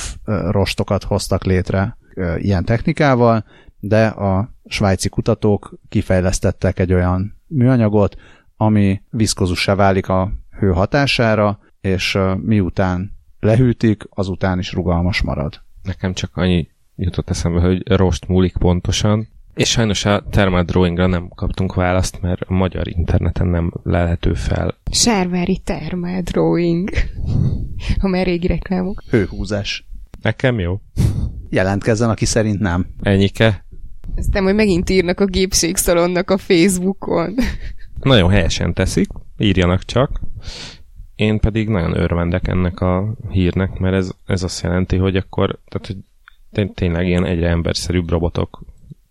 [0.51, 1.99] rostokat hoztak létre
[2.39, 3.45] ilyen technikával,
[3.81, 8.17] de a svájci kutatók kifejlesztettek egy olyan műanyagot,
[8.57, 15.61] ami viszkozussá válik a hő hatására, és miután lehűtik, azután is rugalmas marad.
[15.83, 21.29] Nekem csak annyi jutott eszembe, hogy rost múlik pontosan, és sajnos a Thermal Drawingra nem
[21.29, 24.75] kaptunk választ, mert a magyar interneten nem lelhető fel.
[24.91, 26.91] Sárvári Thermal Drawing.
[28.01, 29.03] Ha már régi reklámok.
[29.11, 29.89] Hőhúzás.
[30.23, 30.81] Nekem jó.
[31.51, 32.87] Jelentkezzen, aki szerint nem.
[33.03, 33.65] Ennyike.
[34.17, 37.35] Aztán majd megint írnak a gépségszalonnak a Facebookon.
[38.01, 39.09] Nagyon helyesen teszik,
[39.39, 40.21] írjanak csak.
[41.15, 45.87] Én pedig nagyon örvendek ennek a hírnek, mert ez, ez azt jelenti, hogy akkor tehát,
[45.87, 45.97] hogy
[46.75, 48.65] tényleg ilyen egyre emberszerűbb robotok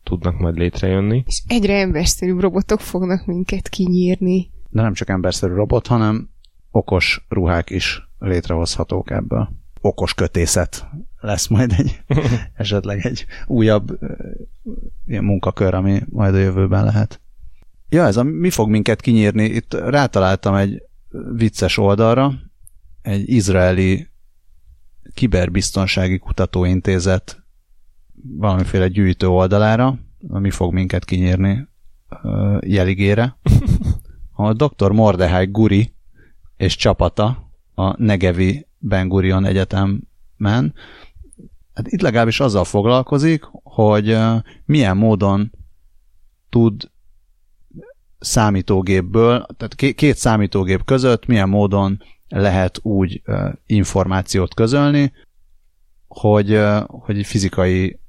[0.03, 1.23] tudnak majd létrejönni.
[1.27, 4.49] És egyre emberszerűbb robotok fognak minket kinyírni.
[4.69, 6.29] De nem csak emberszerű robot, hanem
[6.71, 9.49] okos ruhák is létrehozhatók ebből.
[9.81, 10.87] Okos kötészet
[11.19, 12.01] lesz majd egy,
[12.53, 13.99] esetleg egy újabb
[15.05, 17.21] ilyen munkakör, ami majd a jövőben lehet.
[17.89, 19.43] Ja, ez a mi fog minket kinyírni?
[19.43, 20.81] Itt rátaláltam egy
[21.35, 22.33] vicces oldalra,
[23.01, 24.07] egy izraeli
[25.13, 27.43] kiberbiztonsági kutatóintézet
[28.37, 31.67] valamiféle gyűjtő oldalára, ami fog minket kinyírni
[32.59, 33.37] jeligére.
[34.31, 34.91] A dr.
[34.91, 35.93] Mordehai Guri
[36.57, 40.73] és csapata a Negevi Ben Gurion Egyetemen.
[41.73, 44.17] Hát itt legalábbis azzal foglalkozik, hogy
[44.65, 45.51] milyen módon
[46.49, 46.89] tud
[48.19, 53.21] számítógépből, tehát két számítógép között milyen módon lehet úgy
[53.65, 55.13] információt közölni,
[56.07, 57.99] hogy, hogy fizikai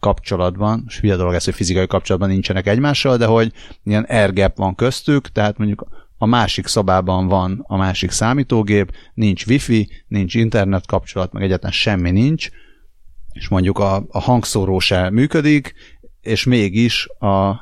[0.00, 3.52] kapcsolatban, és hülye dolog ez, hogy fizikai kapcsolatban nincsenek egymással, de hogy
[3.84, 9.88] ilyen airgap van köztük, tehát mondjuk a másik szobában van a másik számítógép, nincs wifi,
[10.06, 12.48] nincs internet kapcsolat, meg egyáltalán semmi nincs,
[13.32, 15.74] és mondjuk a, a hangszóró se működik,
[16.20, 17.54] és mégis a,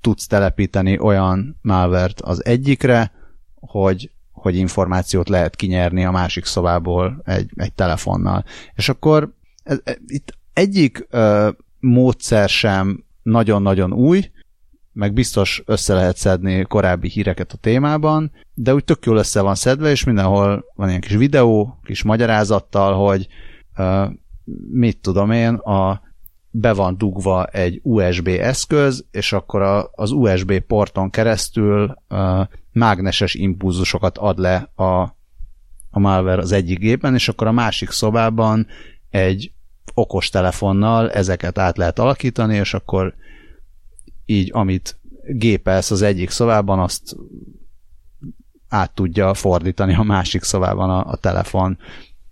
[0.00, 3.12] tudsz telepíteni olyan malvert az egyikre,
[3.54, 8.44] hogy, hogy információt lehet kinyerni a másik szobából egy, egy telefonnal.
[8.74, 14.30] És akkor ez, ez, itt egyik ö, módszer sem nagyon-nagyon új,
[14.98, 19.54] meg biztos össze lehet szedni korábbi híreket a témában, de úgy tök jól össze van
[19.54, 23.26] szedve, és mindenhol van ilyen kis videó, kis magyarázattal, hogy
[23.76, 24.04] ö,
[24.70, 26.02] mit tudom én, a,
[26.50, 33.34] be van dugva egy USB eszköz, és akkor a, az USB porton keresztül ö, mágneses
[33.34, 35.00] impulzusokat ad le a,
[35.90, 38.66] a malware az egyik gépen, és akkor a másik szobában
[39.10, 39.52] egy
[39.94, 43.14] okos telefonnal ezeket át lehet alakítani, és akkor
[44.30, 47.16] így, amit gépelsz az egyik szobában, azt
[48.68, 51.78] át tudja fordítani a másik szobában a, a telefon.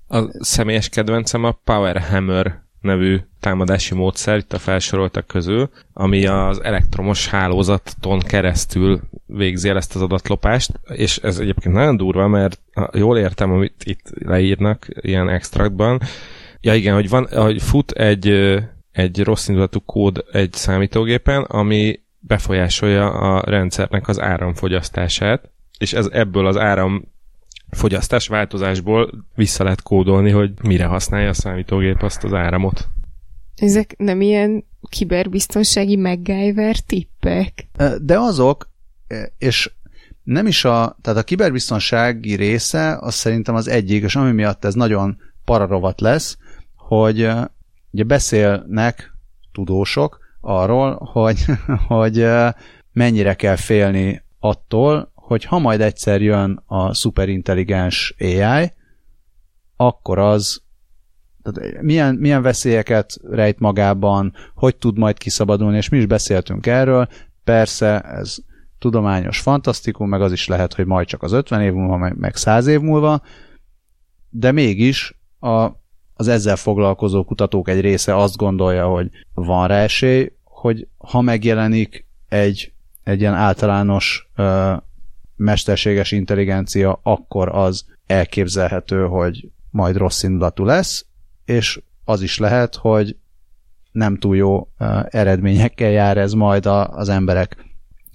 [0.09, 6.62] A személyes kedvencem a Power Hammer nevű támadási módszer itt a felsoroltak közül, ami az
[6.62, 12.61] elektromos hálózaton keresztül végzi el ezt az adatlopást, és ez egyébként nagyon durva, mert
[12.92, 16.00] jól értem, amit itt leírnak ilyen extraktban,
[16.66, 18.26] Ja igen, hogy, van, hogy fut egy,
[18.96, 26.46] egy rossz indulatú kód egy számítógépen, ami befolyásolja a rendszernek az áramfogyasztását, és ez ebből
[26.46, 27.04] az áram
[27.70, 32.88] fogyasztás változásból vissza lehet kódolni, hogy mire használja a számítógép azt az áramot.
[33.56, 37.68] Ezek nem ilyen kiberbiztonsági MacGyver tippek?
[38.02, 38.70] De azok,
[39.38, 39.70] és
[40.22, 44.74] nem is a, tehát a kiberbiztonsági része, az szerintem az egyik, és ami miatt ez
[44.74, 46.38] nagyon pararovat lesz,
[46.74, 47.28] hogy
[47.96, 49.12] ugye beszélnek
[49.52, 51.44] tudósok arról, hogy,
[51.88, 52.26] hogy
[52.92, 58.72] mennyire kell félni attól, hogy ha majd egyszer jön a szuperintelligens AI,
[59.76, 60.62] akkor az
[61.42, 67.09] tehát milyen, milyen veszélyeket rejt magában, hogy tud majd kiszabadulni, és mi is beszéltünk erről.
[67.44, 68.37] Persze, ez
[68.78, 72.66] tudományos fantasztikum, meg az is lehet, hogy majd csak az 50 év múlva, meg 100
[72.66, 73.22] év múlva,
[74.30, 75.68] de mégis a,
[76.16, 82.07] az ezzel foglalkozó kutatók egy része azt gondolja, hogy van rá esély, hogy ha megjelenik
[82.29, 82.72] egy,
[83.05, 84.72] egy ilyen általános ö,
[85.37, 91.07] mesterséges intelligencia, akkor az elképzelhető, hogy majd rossz indulatú lesz,
[91.44, 93.16] és az is lehet, hogy
[93.92, 94.68] nem túl jó
[95.09, 97.57] eredményekkel jár ez majd a, az emberek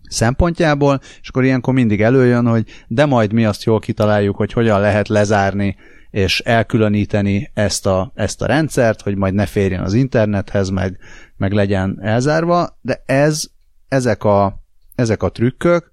[0.10, 4.80] szempontjából, és akkor ilyenkor mindig előjön, hogy de majd mi azt jól kitaláljuk, hogy hogyan
[4.80, 5.76] lehet lezárni
[6.12, 10.98] és elkülöníteni ezt a, ezt a rendszert, hogy majd ne férjen az internethez, meg,
[11.38, 13.44] meg legyen elzárva, de ez,
[13.88, 14.64] ezek a,
[14.96, 15.92] ezek a trükkök,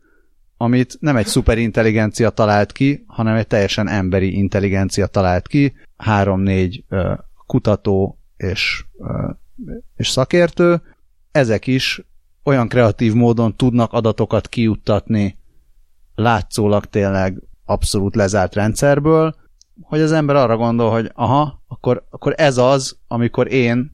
[0.56, 6.84] amit nem egy szuperintelligencia talált ki, hanem egy teljesen emberi intelligencia talált ki, három-négy
[7.46, 8.84] kutató és,
[9.96, 10.82] és szakértő,
[11.32, 12.02] ezek is
[12.42, 15.38] olyan kreatív módon tudnak adatokat kiuttatni
[16.14, 19.34] látszólag tényleg abszolút lezárt rendszerből,
[19.82, 23.90] hogy az ember arra gondol, hogy aha, akkor, akkor ez az, amikor én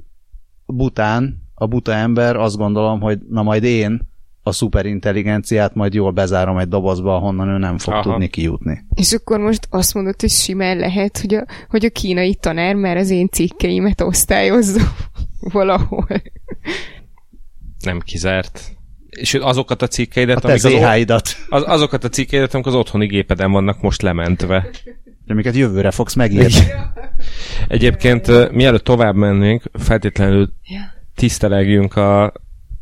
[0.66, 6.58] bután, a buta ember azt gondolom, hogy na majd én a szuperintelligenciát majd jól bezárom
[6.58, 8.02] egy dobozba, ahonnan ő nem fog Aha.
[8.02, 8.84] tudni kijutni.
[8.94, 12.96] És akkor most azt mondod, hogy simán lehet, hogy a, hogy a kínai tanár már
[12.96, 14.80] az én cikkeimet osztályozza
[15.52, 16.06] valahol.
[17.84, 18.76] Nem kizárt.
[19.08, 20.64] És azokat a cikkeidet, a amik
[21.10, 24.70] az, az, azokat a cikkeidet, amik az otthoni gépeden vannak most lementve.
[25.26, 26.66] Amiket jövőre fogsz megírni.
[27.68, 30.52] Egyébként mielőtt tovább mennénk, feltétlenül
[31.14, 32.32] tisztelegjünk a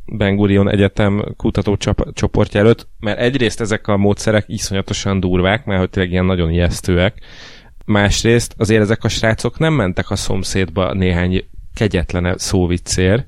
[0.04, 6.12] Ben Gurion Egyetem kutatócsoportja előtt, mert egyrészt ezek a módszerek iszonyatosan durvák, mert hogy tényleg
[6.12, 7.22] ilyen nagyon ijesztőek,
[7.84, 13.26] másrészt azért ezek a srácok nem mentek a szomszédba néhány kegyetlen szóviccér,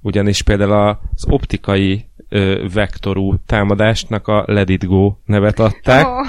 [0.00, 6.26] ugyanis például az optikai ö, vektorú támadásnak a Let It Go nevet adták, oh.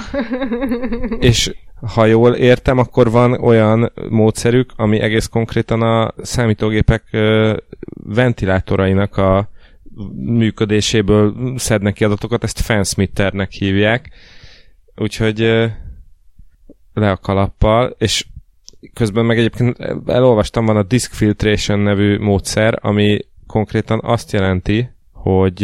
[1.18, 1.54] és
[1.86, 7.16] ha jól értem, akkor van olyan módszerük, ami egész konkrétan a számítógépek
[7.92, 9.48] ventilátorainak a
[10.14, 14.10] működéséből szednek ki adatokat, ezt fansmitternek hívják,
[14.96, 15.38] úgyhogy
[16.94, 18.26] le a kalappal, és
[18.92, 25.60] közben meg egyébként elolvastam, van a disk filtration nevű módszer, ami konkrétan azt jelenti, hogy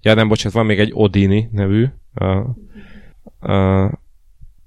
[0.00, 2.24] ja nem, bocsánat, van még egy Odini nevű a,
[3.52, 3.84] a,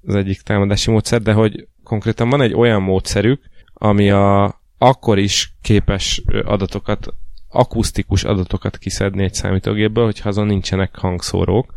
[0.06, 3.42] az egyik támadási módszer, de hogy konkrétan van egy olyan módszerük,
[3.74, 7.14] ami a, akkor is képes adatokat
[7.48, 11.72] akusztikus adatokat kiszedni egy számítógépből, hogyha azon nincsenek hangszórók,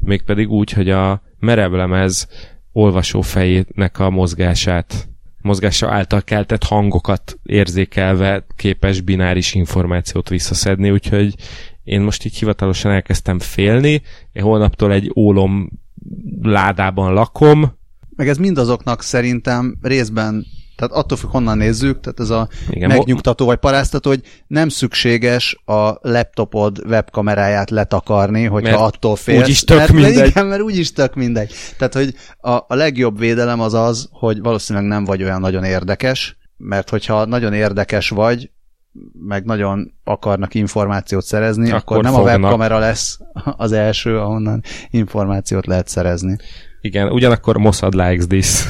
[0.00, 2.28] mégpedig úgy, hogy a merevlemez
[2.72, 5.08] olvasó fejének a mozgását
[5.42, 11.34] mozgása által keltett hangokat érzékelve képes bináris információt visszaszedni, úgyhogy
[11.84, 15.70] én most így hivatalosan elkezdtem félni, én holnaptól egy ólom
[16.42, 17.72] ládában lakom.
[18.16, 20.44] Meg ez mindazoknak szerintem részben
[20.76, 25.62] tehát attól függ, honnan nézzük, tehát ez a Igen, megnyugtató vagy paráztató, hogy nem szükséges
[25.64, 29.42] a laptopod webkameráját letakarni, hogyha mert attól félsz.
[29.42, 30.28] Úgyis tök mert, mindegy.
[30.30, 31.54] Igen, mert úgyis tök mindegy.
[31.78, 36.36] Tehát, hogy a, a legjobb védelem az az, hogy valószínűleg nem vagy olyan nagyon érdekes,
[36.56, 38.50] mert hogyha nagyon érdekes vagy,
[39.26, 42.28] meg nagyon akarnak információt szerezni, akkor, akkor nem fognak.
[42.28, 43.18] a webkamera lesz
[43.56, 46.36] az első, ahonnan információt lehet szerezni.
[46.80, 48.64] Igen, ugyanakkor Mossad likes this.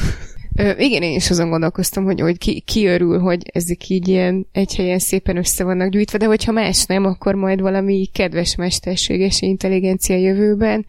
[0.55, 4.47] Ö, igen, én is azon gondolkoztam, hogy, hogy ki, ki örül, hogy ezek így ilyen
[4.51, 9.41] egy helyen szépen össze vannak gyűjtve, de hogyha más nem, akkor majd valami kedves mesterséges
[9.41, 10.85] intelligencia jövőben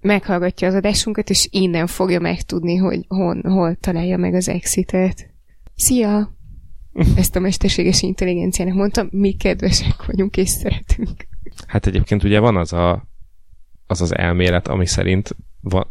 [0.00, 5.30] meghallgatja az adásunkat, és innen fogja megtudni, hogy hon, hol találja meg az exitet.
[5.76, 6.33] Szia!
[7.16, 11.26] Ezt a mesterséges intelligenciának mondtam, mi kedvesek vagyunk és szeretünk.
[11.66, 13.06] Hát egyébként ugye van az a,
[13.86, 15.86] az, az elmélet, ami szerint van,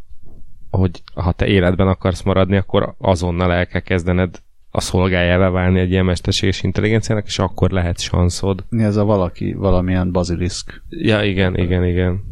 [0.69, 5.91] hogy ha te életben akarsz maradni, akkor azonnal el kell kezdened a szolgájára válni egy
[5.91, 8.65] ilyen mesterséges intelligenciának, és akkor lehet sanszod.
[8.69, 10.83] Mi ez a valaki, valamilyen baziliszk?
[10.89, 12.23] Ja, igen, igen, igen.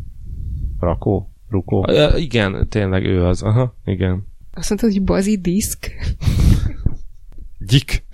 [0.80, 1.32] Rakó?
[1.50, 1.86] Rukó?
[1.88, 3.42] Ja, igen, tényleg ő az.
[3.42, 4.28] Aha, igen.
[4.54, 5.92] Azt mondtad, hogy baziliszk?
[7.58, 8.06] Gyik.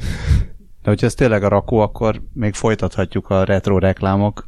[0.88, 4.46] De hogyha ez tényleg a rakó, akkor még folytathatjuk a retro reklámok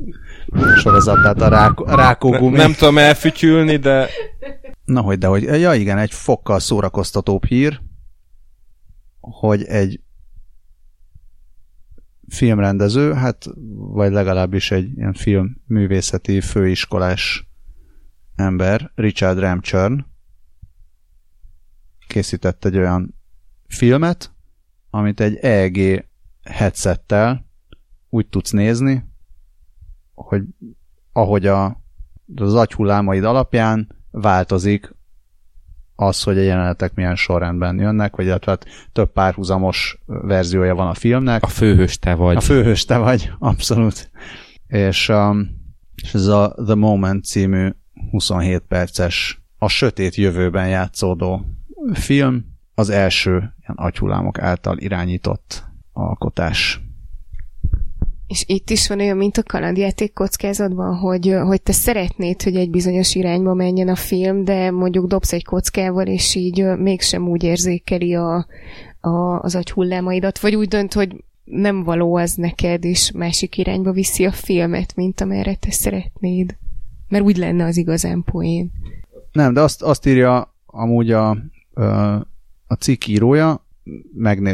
[0.78, 2.58] sorozatát, a, rákó, a rákógumi.
[2.58, 4.08] Nem, nem tudom elfütyülni, de...
[4.86, 7.82] Na hogy, de hogy, ja igen, egy fokkal szórakoztatóbb hír,
[9.20, 10.02] hogy egy
[12.28, 17.50] filmrendező, hát vagy legalábbis egy ilyen filmművészeti főiskolás
[18.36, 20.06] ember, Richard Ramchurn
[22.08, 23.16] készített egy olyan
[23.68, 24.32] filmet,
[24.90, 26.08] amit egy EEG
[26.44, 27.46] headsettel
[28.10, 29.04] úgy tudsz nézni,
[30.14, 30.44] hogy
[31.14, 31.82] ahogy a,
[32.36, 34.98] az agyhullámaid alapján változik
[35.96, 40.94] az, hogy a jelenetek milyen sorrendben jönnek, vagy illetve hát több párhuzamos verziója van a
[40.94, 41.44] filmnek.
[41.44, 42.36] A főhős te vagy.
[42.36, 44.12] A főhős te vagy, abszolút.
[44.68, 45.50] És, um,
[46.04, 47.70] és ez a The Moment című
[48.12, 51.46] 27 perces, a sötét jövőben játszódó
[51.94, 56.82] film, az első ilyen agyhullámok által irányított alkotás.
[58.28, 62.70] És itt is van olyan, mint a kalandjáték kockázatban, hogy, hogy te szeretnéd, hogy egy
[62.70, 68.16] bizonyos irányba menjen a film, de mondjuk dobsz egy kockával, és így mégsem úgy érzékeli
[68.16, 68.46] a,
[69.00, 73.92] a, az agy hullámaidat, vagy úgy dönt, hogy nem való az neked, és másik irányba
[73.92, 76.58] viszi a filmet, mint amerre te szeretnéd.
[77.08, 78.72] Mert úgy lenne az igazán poén.
[79.32, 81.30] Nem, de azt, azt írja amúgy a,
[82.68, 83.66] a cikk írója,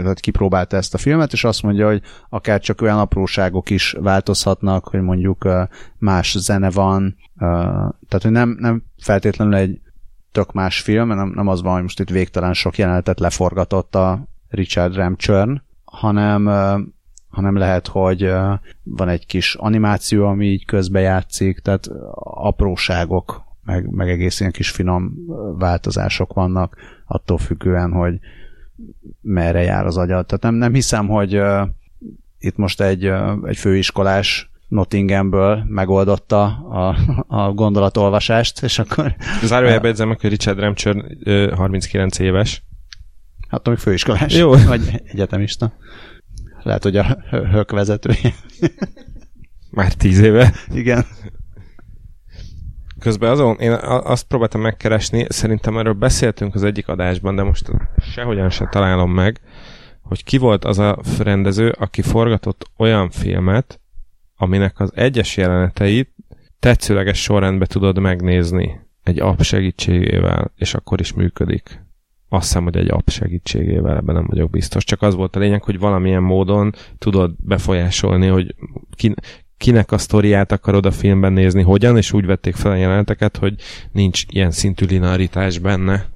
[0.03, 4.87] hogy kipróbálta ezt a filmet, és azt mondja, hogy akár csak olyan apróságok is változhatnak,
[4.87, 5.47] hogy mondjuk
[5.97, 7.15] más zene van,
[8.07, 9.79] tehát hogy nem, nem feltétlenül egy
[10.31, 14.27] tök más film, nem, nem az van, hogy most itt végtelen sok jelenetet leforgatott a
[14.49, 16.45] Richard Ramchurn, hanem,
[17.29, 18.31] hanem lehet, hogy
[18.83, 21.87] van egy kis animáció, ami így közbejátszik, tehát
[22.23, 25.13] apróságok, meg, meg egész ilyen kis finom
[25.57, 26.75] változások vannak,
[27.05, 28.19] attól függően, hogy
[29.21, 30.25] merre jár az agyad.
[30.25, 31.67] Tehát nem, nem hiszem, hogy uh,
[32.39, 36.97] itt most egy, uh, egy főiskolás Nottinghamből megoldotta a,
[37.27, 39.15] a gondolatolvasást, és akkor...
[39.43, 40.95] Zárójelbe edzem meg, hogy Richard Ramcsör
[41.25, 42.63] uh, 39 éves.
[43.49, 44.33] Hát még főiskolás.
[44.33, 44.51] Jó.
[44.51, 45.73] Vagy egyetemista.
[46.63, 48.33] Lehet, hogy a hök vezetője.
[49.71, 50.53] Már tíz éve.
[50.73, 51.05] Igen.
[53.05, 57.71] Közben azon, én azt próbáltam megkeresni, szerintem erről beszéltünk az egyik adásban, de most
[58.13, 59.39] sehogyan se találom meg,
[60.01, 63.79] hogy ki volt az a rendező, aki forgatott olyan filmet,
[64.35, 66.13] aminek az egyes jeleneteit
[66.59, 71.83] tetszőleges sorrendbe tudod megnézni egy app segítségével, és akkor is működik.
[72.29, 74.83] Azt hiszem, hogy egy app segítségével, ebben nem vagyok biztos.
[74.83, 78.55] Csak az volt a lényeg, hogy valamilyen módon tudod befolyásolni, hogy
[78.95, 79.13] ki,
[79.57, 83.55] kinek a sztoriát akarod a filmben nézni, hogyan, és úgy vették fel a jeleneteket, hogy
[83.91, 86.13] nincs ilyen szintű linearitás benne.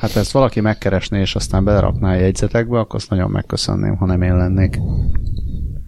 [0.00, 4.22] Hát ezt valaki megkeresné, és aztán belerakná a jegyzetekbe, akkor azt nagyon megköszönném, ha nem
[4.22, 4.78] én lennék.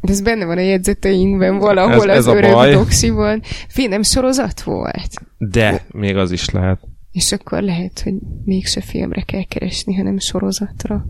[0.00, 2.72] De ez benne van a jegyzeteinkben valahol ez, ez az öreg baj.
[2.72, 3.40] doxiban.
[3.68, 5.22] Film nem sorozat volt?
[5.38, 6.80] De, még az is lehet.
[7.12, 11.06] És akkor lehet, hogy mégse filmre kell keresni, hanem sorozatra.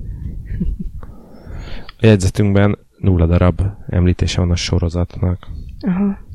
[2.00, 5.46] A jegyzetünkben nulla darab említése van a sorozatnak.
[5.80, 6.26] Aha.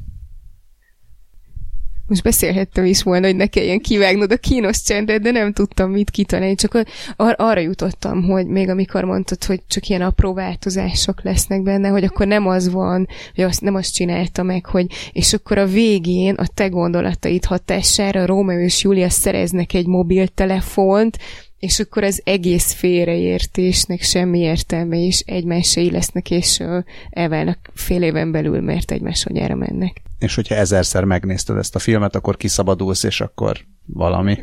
[2.07, 6.09] Most beszélhettem is volna, hogy ne kelljen kivágnod a kínos csendet, de nem tudtam mit
[6.09, 6.83] kitalálni, csak
[7.15, 12.03] ar- arra jutottam, hogy még amikor mondtad, hogy csak ilyen apró változások lesznek benne, hogy
[12.03, 16.33] akkor nem az van, hogy azt, nem azt csinálta meg, hogy és akkor a végén
[16.35, 21.17] a te gondolataid hatására Rómeó és Júlia szereznek egy mobiltelefont,
[21.63, 26.63] és akkor az egész félreértésnek semmi értelme, és egymásai lesznek, és
[27.09, 30.01] elválnak fél éven belül, mert egymás anyára mennek.
[30.19, 34.37] És hogyha ezerszer megnézted ezt a filmet, akkor kiszabadulsz, és akkor valami.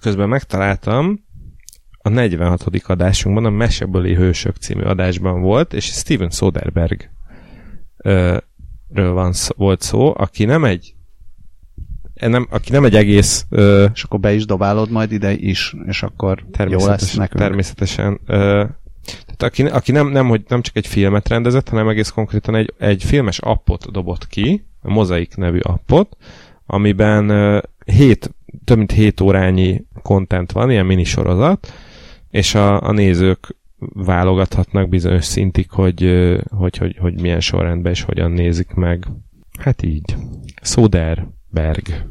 [0.00, 1.24] Közben megtaláltam,
[1.98, 2.64] a 46.
[2.86, 7.10] adásunkban, a Meseböli Hősök című adásban volt, és Steven Soderberg
[8.88, 10.94] ről van, volt szó, aki nem egy
[12.20, 13.46] nem, aki nem egy egész...
[13.48, 17.42] Ö, és akkor be is dobálod majd ide is, és akkor jó lesz nekünk.
[17.42, 18.20] Természetesen.
[18.26, 18.64] Ö,
[19.04, 22.74] tehát aki, aki nem, nem, hogy nem csak egy filmet rendezett, hanem egész konkrétan egy,
[22.78, 26.16] egy filmes appot dobott ki, a Mozaik nevű appot,
[26.66, 31.72] amiben ö, hét, több mint 7 órányi content van, ilyen minisorozat,
[32.30, 33.56] és a, a nézők
[33.92, 39.06] válogathatnak bizonyos szintig, hogy, hogy, hogy, hogy milyen sorrendben és hogyan nézik meg.
[39.58, 40.16] Hát így.
[40.62, 41.26] Szóder.
[41.50, 42.08] Berg.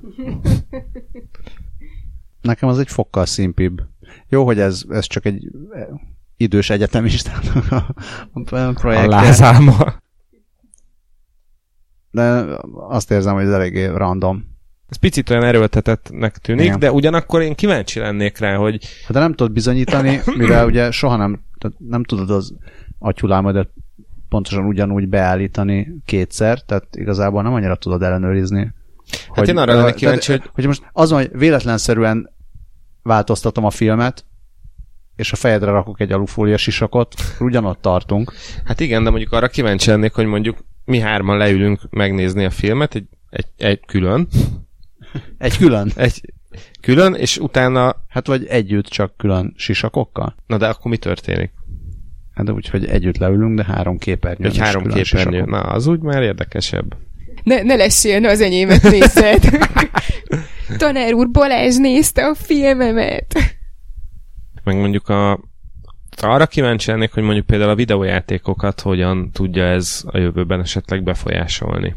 [2.42, 3.82] Nekem az egy fokkal szimpibb.
[4.30, 5.48] Jó, hogy ez, ez csak egy
[6.38, 7.94] idős egyetemistának a,
[8.34, 9.08] a projekt.
[9.08, 9.94] A lázáma.
[12.12, 14.56] De azt érzem, hogy ez eléggé random.
[14.90, 16.80] Ez picit olyan erőltetettnek tűnik, Igen.
[16.80, 18.86] de ugyanakkor én kíváncsi lennék rá, hogy...
[19.02, 21.42] Hát de nem tudod bizonyítani, mivel ugye soha nem,
[21.78, 22.54] nem tudod az
[23.00, 23.70] agyhulámodat
[24.30, 28.74] pontosan ugyanúgy beállítani kétszer, tehát igazából nem annyira tudod ellenőrizni,
[29.12, 30.50] Hát hogy, én arra lennék kíváncsi, hogy...
[30.54, 32.30] hogy most azon, hogy véletlenszerűen
[33.04, 34.26] változtatom a filmet,
[35.16, 38.34] és a fejedre rakok egy alufólia sisakot, ugyanott tartunk.
[38.66, 42.96] Hát igen, de mondjuk arra kíváncsi lennék, hogy mondjuk mi hárman leülünk megnézni a filmet,
[42.96, 44.28] egy, egy, egy külön.
[45.38, 45.92] Egy külön?
[45.96, 46.34] Egy
[46.82, 47.96] külön, és utána...
[48.08, 50.36] Hát vagy együtt csak külön sisakokkal?
[50.46, 51.52] Na de akkor mi történik?
[52.34, 54.46] Hát de úgy, hogy együtt leülünk, de három képernyő.
[54.46, 55.44] Egy három képernyő.
[55.44, 56.96] Na, az úgy már érdekesebb.
[57.44, 59.44] Ne, ne lessél, az enyémet nézed.
[60.78, 63.34] Tanár úr, Balázs nézte a filmemet.
[64.64, 65.40] Meg mondjuk a
[66.22, 71.96] arra kíváncsi lennék, hogy mondjuk például a videójátékokat hogyan tudja ez a jövőben esetleg befolyásolni.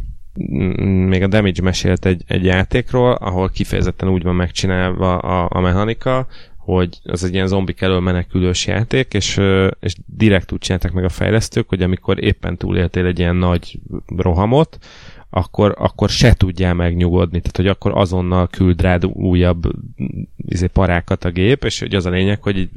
[1.07, 6.27] Még a Damage mesélt egy, egy játékról, ahol kifejezetten úgy van megcsinálva a, a mechanika,
[6.57, 9.41] hogy az egy ilyen zombik elől menekülős játék, és,
[9.81, 13.79] és direkt úgy csináltak meg a fejlesztők, hogy amikor éppen túléltél egy ilyen nagy
[14.17, 14.79] rohamot,
[15.31, 19.63] akkor, akkor se tudjál megnyugodni, tehát hogy akkor azonnal küld rád újabb
[20.37, 22.71] izé, parákat a gép, és hogy az a lényeg, hogy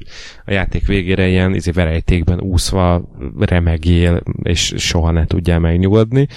[0.46, 6.28] a játék végére ilyen izé, verejtékben úszva remegél, és soha ne tudjál megnyugodni.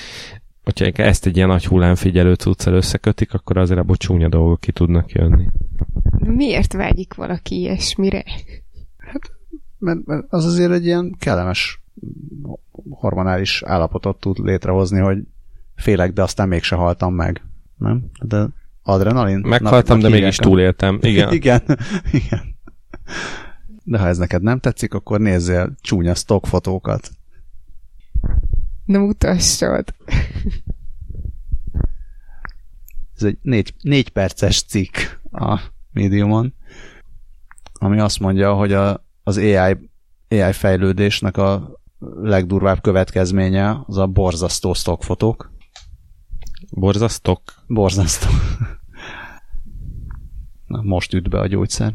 [0.64, 5.12] Hogyha ezt egy ilyen nagy hullámfigyelő cuccal összekötik, akkor azért abból csúnya dolgok ki tudnak
[5.12, 5.47] jönni.
[6.19, 8.25] Miért vágyik valaki ilyesmire?
[8.99, 9.33] Hát,
[9.79, 11.81] mert, mert az azért egy ilyen kellemes
[12.91, 15.19] hormonális állapotot tud létrehozni, hogy
[15.77, 17.43] félek, de aztán mégse haltam meg.
[17.77, 18.11] Nem?
[18.20, 18.47] De
[18.83, 19.39] adrenalin?
[19.39, 20.99] Meghaltam, de mégis túléltem.
[21.03, 21.33] Igen.
[21.39, 21.62] igen.
[22.12, 22.57] igen.
[23.85, 27.11] De ha ez neked nem tetszik, akkor nézzél csúnya stockfotókat.
[28.85, 29.95] Na mutassad.
[33.16, 34.97] ez egy négy, négy perces cikk
[35.33, 35.61] a
[35.93, 36.55] médiumon,
[37.72, 39.91] ami azt mondja, hogy a, az AI,
[40.29, 41.81] AI fejlődésnek a
[42.22, 45.55] legdurvább következménye az a borzasztó stockfotók.
[46.71, 47.41] Borzasztok?
[47.67, 48.29] Borzasztó.
[50.67, 51.95] Na, most üt be a gyógyszer.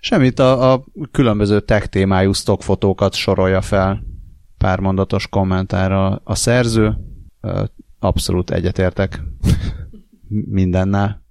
[0.00, 4.04] Semmit, a, a különböző tech témájú stockfotókat sorolja fel
[4.58, 6.96] pár mondatos kommentára a szerző.
[7.98, 9.22] Abszolút egyetértek
[10.28, 11.22] mindennel.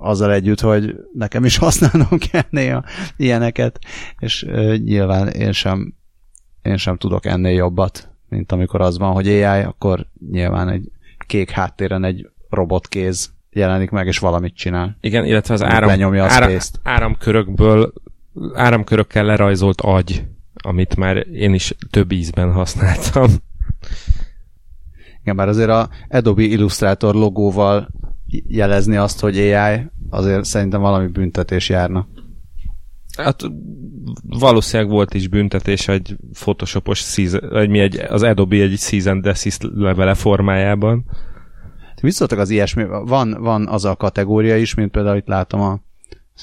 [0.00, 2.84] Azzal együtt, hogy nekem is használnom kell néha
[3.16, 3.78] ilyeneket,
[4.18, 4.46] és
[4.84, 5.94] nyilván én sem,
[6.62, 10.90] én sem tudok ennél jobbat mint amikor az van, hogy AI, akkor nyilván egy
[11.26, 14.96] kék háttéren egy robotkéz jelenik meg, és valamit csinál.
[15.00, 17.92] Igen, illetve az áram, a áram, áramkörökből
[18.54, 20.24] áramkörökkel lerajzolt agy,
[20.54, 23.30] amit már én is több ízben használtam.
[25.20, 27.88] Igen, már azért a Adobe Illustrator logóval
[28.46, 32.06] jelezni azt, hogy AI, azért szerintem valami büntetés járna.
[33.18, 33.42] Hát
[34.22, 39.62] valószínűleg volt is büntetés egy photoshopos season, egy, mi egy, az Adobe egy season desist
[39.62, 41.04] levele formájában.
[42.00, 45.80] Visszatok az ilyesmi, van, van az a kategória is, mint például itt látom a,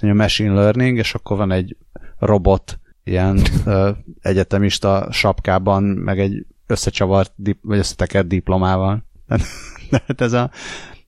[0.01, 1.77] a machine learning, és akkor van egy
[2.17, 3.89] robot ilyen ö,
[4.21, 9.05] egyetemista sapkában, meg egy összecsavart, dip, vagy összetekert diplomával.
[9.89, 10.51] De hát ez a,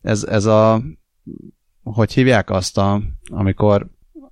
[0.01, 0.81] ez, ez a
[1.83, 3.87] hogy hívják azt, a, amikor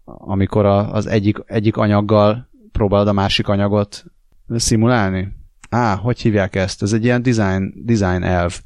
[0.05, 4.05] amikor a, az egyik, egyik anyaggal próbálod a másik anyagot
[4.55, 5.27] szimulálni?
[5.69, 6.81] Á, hogy hívják ezt?
[6.81, 8.59] Ez egy ilyen design, design elv.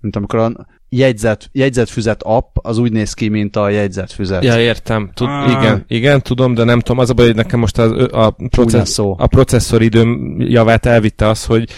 [0.00, 4.44] Mint amikor a jegyzet, jegyzetfüzet app az úgy néz ki, mint a jegyzetfüzet.
[4.44, 5.10] Ja, értem.
[5.14, 5.50] Tud, ah.
[5.50, 6.98] igen, igen, tudom, de nem tudom.
[6.98, 11.70] Az a baj, hogy nekem most a, a, processz, a processzoridőm javát elvitte az, hogy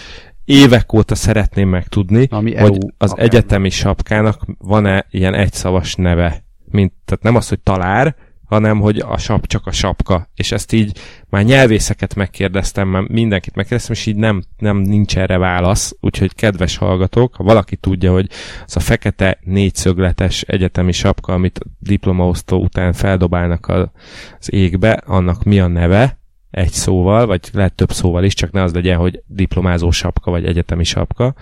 [0.45, 3.25] évek óta szeretném megtudni, Ami hogy EU az akár.
[3.25, 6.43] egyetemi sapkának van-e ilyen egyszavas neve.
[6.65, 8.15] Mint, tehát nem az, hogy talár,
[8.49, 10.29] hanem hogy a sap csak a sapka.
[10.35, 15.37] És ezt így már nyelvészeket megkérdeztem, már mindenkit megkérdeztem, és így nem, nem nincs erre
[15.37, 18.29] válasz, úgyhogy kedves hallgatók, ha valaki tudja, hogy
[18.65, 25.67] az a fekete négyszögletes egyetemi sapka, amit diplomaosztó után feldobálnak az égbe, annak mi a
[25.67, 26.19] neve,
[26.51, 30.45] egy szóval, vagy lehet több szóval is, csak ne az legyen, hogy diplomázó sapka, vagy
[30.45, 31.35] egyetemi sapka,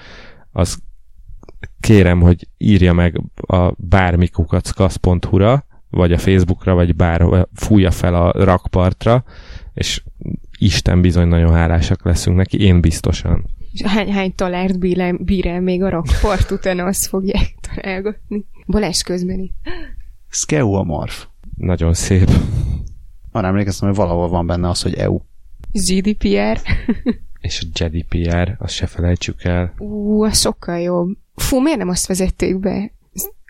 [0.51, 0.77] az
[1.79, 9.23] kérem, hogy írja meg a bármikukackasz.hu-ra, vagy a Facebookra, vagy bár fújja fel a rakpartra,
[9.73, 10.03] és
[10.59, 13.45] Isten bizony nagyon hálásak leszünk neki, én biztosan.
[13.71, 18.45] És hány, hány talárt bír el, bír el még a rakpart után, azt fogják találgatni.
[18.67, 19.53] Balázs közbeni.
[20.29, 21.15] Skeumorph.
[21.55, 22.29] Nagyon szép.
[23.31, 25.19] Arra emlékeztem, hogy valahol van benne az, hogy EU.
[25.71, 26.61] GDPR.
[27.41, 29.73] És a GDPR, azt se felejtsük el.
[29.77, 31.17] Ú, az sokkal jobb.
[31.35, 32.91] Fú, miért nem azt vezették be?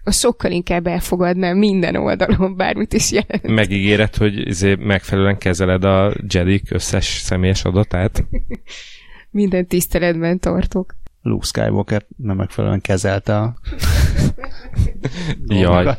[0.08, 3.47] A sokkal inkább elfogadnám minden oldalon, bármit is jelent.
[3.47, 8.26] Megígéred, hogy izé megfelelően kezeled a Jedik összes személyes adatát?
[9.32, 10.95] minden tiszteletben tartok.
[11.22, 13.55] Luke Skywalker nem megfelelően kezelte a
[15.47, 15.95] Jaj.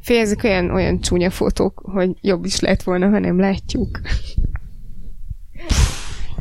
[0.00, 4.00] Fél, ezek olyan, olyan csúnya fotók, hogy jobb is lett volna, ha nem látjuk.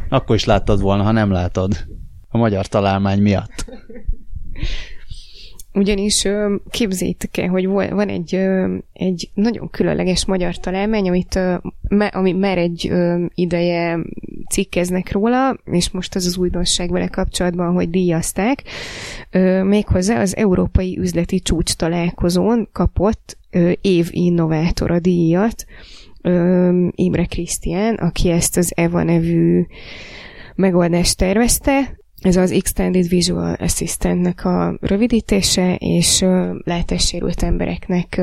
[0.09, 1.85] Akkor is láttad volna, ha nem látod.
[2.27, 3.65] A magyar találmány miatt.
[5.79, 6.27] Ugyanis
[6.69, 8.35] képzétek el, hogy van egy,
[8.93, 11.39] egy nagyon különleges magyar találmány, amit,
[12.11, 12.91] ami már egy
[13.33, 13.99] ideje
[14.49, 18.63] cikkeznek róla, és most az az újdonság vele kapcsolatban, hogy díjazták.
[19.63, 23.37] Méghozzá az Európai Üzleti Csúcs találkozón kapott
[23.81, 25.65] év innovátora díjat,
[26.91, 29.65] Imre Krisztián, aki ezt az EVA nevű
[30.55, 36.25] megoldást tervezte, ez az Extended Visual Assistant-nek a rövidítése, és
[36.63, 38.21] látássérült embereknek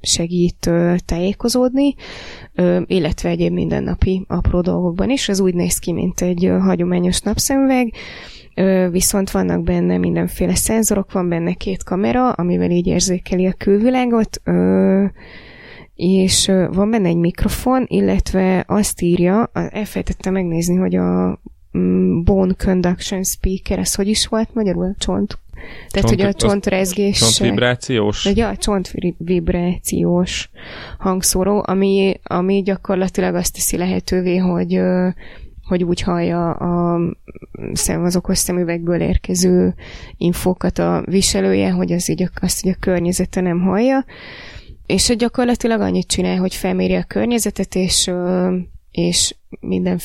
[0.00, 0.70] segít
[1.04, 1.94] tájékozódni,
[2.86, 5.28] illetve egyéb mindennapi apró dolgokban is.
[5.28, 7.92] Ez úgy néz ki, mint egy hagyományos napszemüveg,
[8.90, 14.42] viszont vannak benne mindenféle szenzorok, van benne két kamera, amivel így érzékeli a külvilágot,
[15.94, 21.40] és van benne egy mikrofon, illetve azt írja, elfelejtettem megnézni, hogy a
[22.24, 24.94] bone conduction speaker, ez hogy is volt magyarul?
[24.98, 25.38] Csont.
[25.88, 27.18] Tehát, csont, hogy a csontrezgés...
[27.18, 28.24] Csontvibrációs?
[28.24, 30.50] Vagy a csontvibrációs
[30.98, 34.80] hangszóró, ami, ami gyakorlatilag azt teszi lehetővé, hogy
[35.70, 37.00] hogy úgy hallja a
[37.72, 39.74] szem, az okos szemüvegből érkező
[40.16, 44.04] infókat a viselője, hogy az így, azt így a környezete nem hallja.
[44.86, 48.10] És gyakorlatilag annyit csinál, hogy felméri a környezetet, és
[48.92, 50.00] és minden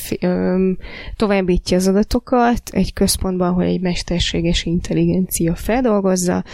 [1.16, 6.44] továbbítja az adatokat egy központban, ahol egy mesterséges intelligencia feldolgozza,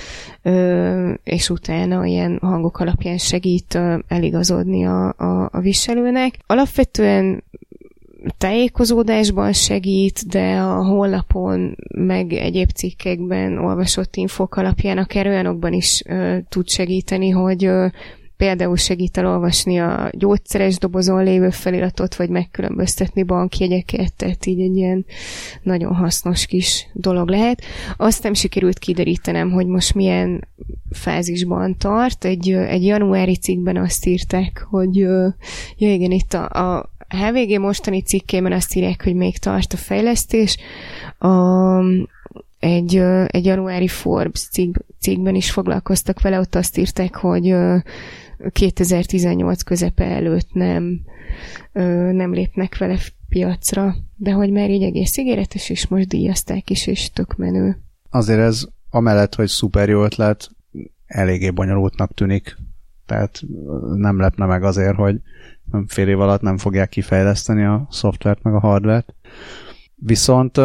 [0.42, 6.38] ö, és utána ilyen hangok alapján segít ö, eligazodni a, a, a viselőnek.
[6.46, 7.42] Alapvetően
[8.38, 16.36] tájékozódásban segít, de a honlapon, meg egyéb cikkekben olvasott infók alapján akár olyanokban is ö,
[16.48, 17.86] tud segíteni, hogy ö,
[18.42, 25.04] például segít elolvasni a gyógyszeres dobozon lévő feliratot, vagy megkülönböztetni bankjegyeket, tehát így egy ilyen
[25.62, 27.62] nagyon hasznos kis dolog lehet.
[27.96, 30.48] Azt nem sikerült kiderítenem, hogy most milyen
[30.90, 32.24] fázisban tart.
[32.24, 35.34] Egy, egy januári cikkben azt írták, hogy ja
[35.76, 40.56] igen, itt a, a HVG mostani cikkében azt írják, hogy még tart a fejlesztés.
[41.18, 41.28] A,
[42.58, 47.54] egy, egy januári Forbes cikk, cikkben is foglalkoztak vele, ott azt írták, hogy
[48.50, 51.00] 2018 közepe előtt nem,
[52.12, 57.10] nem lépnek vele piacra, de hogy már így egész ígéretes, és most díjazták is, és
[57.10, 57.82] tök menő.
[58.10, 60.50] Azért ez amellett, hogy szuper jó ötlet,
[61.06, 62.56] eléggé bonyolultnak tűnik.
[63.06, 63.42] Tehát
[63.94, 65.20] nem lepne meg azért, hogy
[65.86, 69.14] fél év alatt nem fogják kifejleszteni a szoftvert meg a hardvert.
[69.94, 70.60] Viszont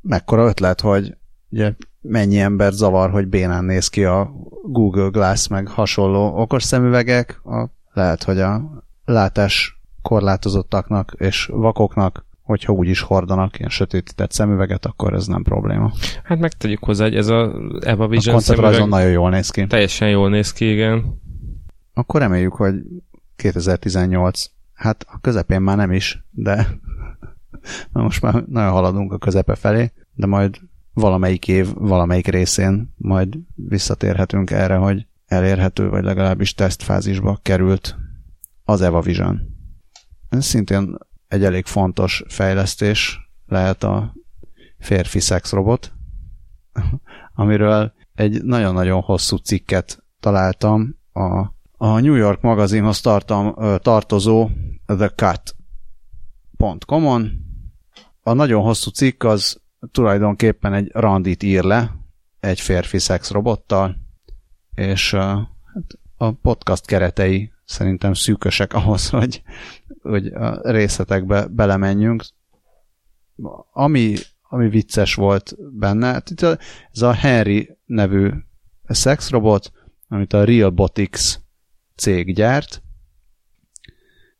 [0.00, 1.16] mekkora ötlet, hogy
[1.50, 1.72] ugye
[2.08, 4.32] mennyi ember zavar, hogy bénán néz ki a
[4.62, 12.72] Google Glass meg hasonló okos szemüvegek, a, lehet, hogy a látás korlátozottaknak és vakoknak, hogyha
[12.72, 15.92] úgy is hordanak ilyen sötétített szemüveget, akkor ez nem probléma.
[16.24, 19.66] Hát megtegyük hozzá, hogy ez a Eva Vision a szemüveg nagyon jól néz ki.
[19.66, 21.20] Teljesen jól néz ki, igen.
[21.94, 22.74] Akkor reméljük, hogy
[23.36, 24.44] 2018,
[24.74, 26.68] hát a közepén már nem is, de
[27.92, 30.58] most már nagyon haladunk a közepe felé, de majd
[30.96, 37.96] valamelyik év, valamelyik részén majd visszatérhetünk erre, hogy elérhető, vagy legalábbis tesztfázisba került
[38.64, 39.40] az Eva Vision.
[40.28, 40.96] Ez szintén
[41.28, 44.14] egy elég fontos fejlesztés lehet a
[44.78, 45.92] férfi szexrobot,
[47.34, 51.38] amiről egy nagyon-nagyon hosszú cikket találtam a,
[51.76, 54.50] a New York magazinhoz tartam, tartozó
[54.86, 55.08] The
[56.48, 57.30] Cut.com-on.
[58.22, 61.94] A nagyon hosszú cikk az tulajdonképpen egy randit ír le
[62.40, 63.96] egy férfi szexrobottal,
[64.74, 69.42] és hát a podcast keretei szerintem szűkösek ahhoz, hogy,
[70.02, 72.24] hogy a részletekbe belemenjünk.
[73.72, 76.58] Ami, ami vicces volt benne, hát itt a,
[76.92, 78.30] ez a Henry nevű
[78.84, 79.72] szexrobot,
[80.08, 81.34] amit a Realbotics
[81.96, 82.82] cég gyárt,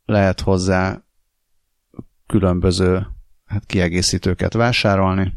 [0.04, 1.04] lehet hozzá
[2.26, 3.15] különböző
[3.46, 5.32] hát kiegészítőket vásárolni.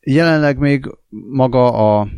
[0.00, 0.96] Jelenleg még
[1.30, 2.08] maga a,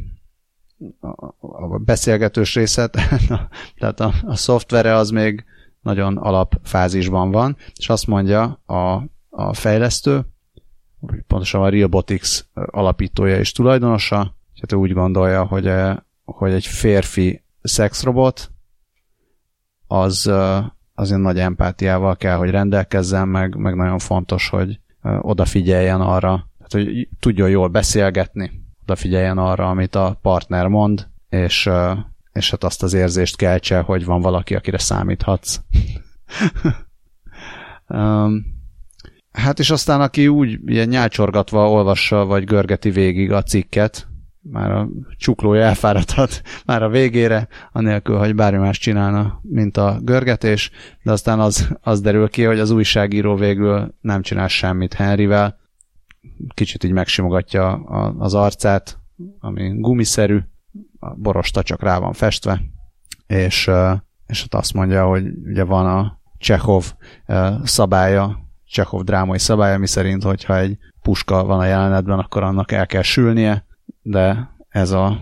[1.41, 2.91] a, beszélgetős része,
[3.79, 5.45] tehát a, a szoftvere az még
[5.81, 10.27] nagyon alapfázisban van, és azt mondja a, a fejlesztő,
[11.27, 15.73] pontosan a Realbotics alapítója és tulajdonosa, és hát ő úgy gondolja, hogy,
[16.25, 18.51] hogy egy férfi szexrobot
[19.87, 20.31] az
[20.95, 24.81] azért nagy empátiával kell, hogy rendelkezzen, meg, meg nagyon fontos, hogy
[25.21, 28.51] odafigyeljen arra, tehát, hogy tudjon jól beszélgetni,
[28.83, 31.71] odafigyeljen arra, amit a partner mond, és
[32.33, 35.59] és hát azt az érzést keltse, hogy van valaki, akire számíthatsz.
[37.89, 38.45] um,
[39.33, 44.07] hát és aztán aki úgy ilyen nyálcsorgatva olvassa, vagy görgeti végig a cikket,
[44.43, 50.71] már a csuklója elfáradhat már a végére, anélkül, hogy bármi más csinálna, mint a görgetés,
[51.03, 55.61] de aztán az, az derül ki, hogy az újságíró végül nem csinál semmit Henryvel,
[56.55, 57.73] kicsit így megsimogatja
[58.19, 58.99] az arcát,
[59.39, 60.39] ami gumiszerű,
[60.99, 62.63] a borosta csak rá van festve,
[63.27, 63.71] és,
[64.27, 66.93] és azt mondja, hogy ugye van a Csehov
[67.63, 72.87] szabálya, Csehov drámai szabálya, mi szerint, hogyha egy puska van a jelenetben, akkor annak el
[72.87, 73.67] kell sülnie,
[74.03, 75.21] de ez a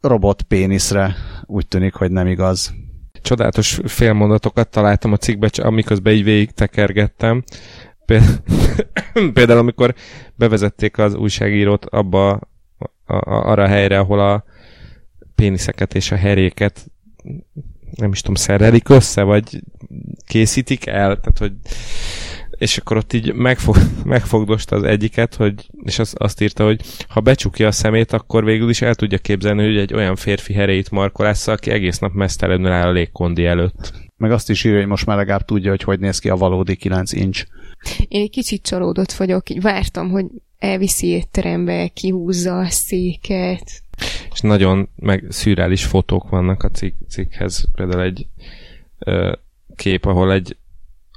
[0.00, 1.14] robot péniszre
[1.46, 2.74] úgy tűnik, hogy nem igaz.
[3.22, 7.44] Csodálatos félmondatokat találtam a cikkbe, amiközben így végig tekergettem.
[9.34, 9.94] Például, amikor
[10.34, 14.44] bevezették az újságírót abba a, a, arra a helyre, ahol a
[15.34, 16.90] péniszeket és a heréket
[17.94, 19.62] nem is tudom, szerelik össze, vagy
[20.26, 21.52] készítik el, tehát hogy
[22.58, 27.20] és akkor ott így megfog, megfogdosta az egyiket, hogy, és az, azt írta, hogy ha
[27.20, 31.52] becsukja a szemét, akkor végül is el tudja képzelni, hogy egy olyan férfi hereit markolásza,
[31.52, 33.92] aki egész nap mesztelenül áll a légkondi előtt.
[34.16, 36.76] Meg azt is írja, hogy most már legalább tudja, hogy hogy néz ki a valódi
[36.76, 37.46] 9 inch.
[38.08, 40.26] Én egy kicsit csalódott vagyok, így vártam, hogy
[40.58, 43.82] elviszi étterembe, kihúzza a széket.
[44.32, 47.64] És nagyon meg szürreális fotók vannak a cikk, cikkhez.
[47.74, 48.26] Például egy
[48.98, 49.32] ö,
[49.76, 50.56] kép, ahol egy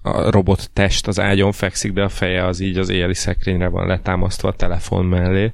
[0.02, 3.88] a robot test az ágyon fekszik, de a feje az így az éjjeli szekrényre van
[3.88, 5.54] letámasztva a telefon mellé.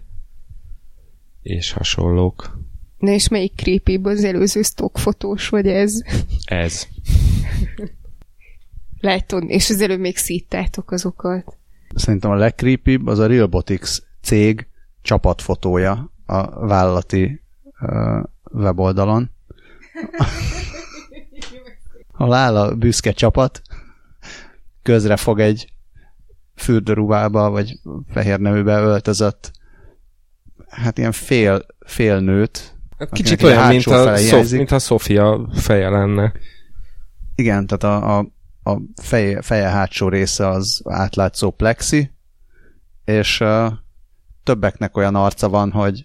[1.41, 2.59] És hasonlók.
[2.97, 4.61] Na és melyik creepy az előző
[4.93, 6.01] fotós, vagy ez?
[6.45, 6.87] Ez.
[8.99, 11.57] Látod, és az előbb még szíttátok azokat.
[11.95, 14.67] Szerintem a legcreepybb az a Realbotics cég
[15.01, 17.41] csapatfotója a vállalati
[17.81, 19.29] uh, weboldalon.
[22.11, 23.61] Ahol áll a büszke csapat,
[24.87, 25.73] közre fog egy
[26.55, 29.51] fürdőruhába, vagy fehér neműbe öltözött
[30.69, 32.75] hát ilyen fél, fél nőt.
[32.97, 36.33] Hát kicsit olyan, mint a, Szof, mint a Sofia feje lenne.
[37.35, 38.27] Igen, tehát a, a,
[38.71, 42.11] a feje, feje hátsó része az átlátszó plexi,
[43.05, 43.71] és uh,
[44.43, 46.01] többeknek olyan arca van, hogy,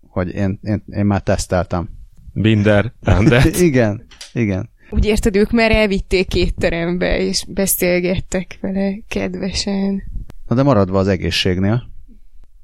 [0.00, 1.88] hogy én, én, én már teszteltem.
[2.32, 2.92] Binder,
[3.68, 4.71] igen, igen.
[4.94, 10.02] Úgy érted, ők már elvitték étterembe, és beszélgettek vele kedvesen.
[10.48, 11.90] Na de maradva az egészségnél.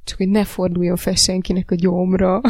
[0.05, 2.41] Csak hogy ne forduljon fel senkinek a gyomra.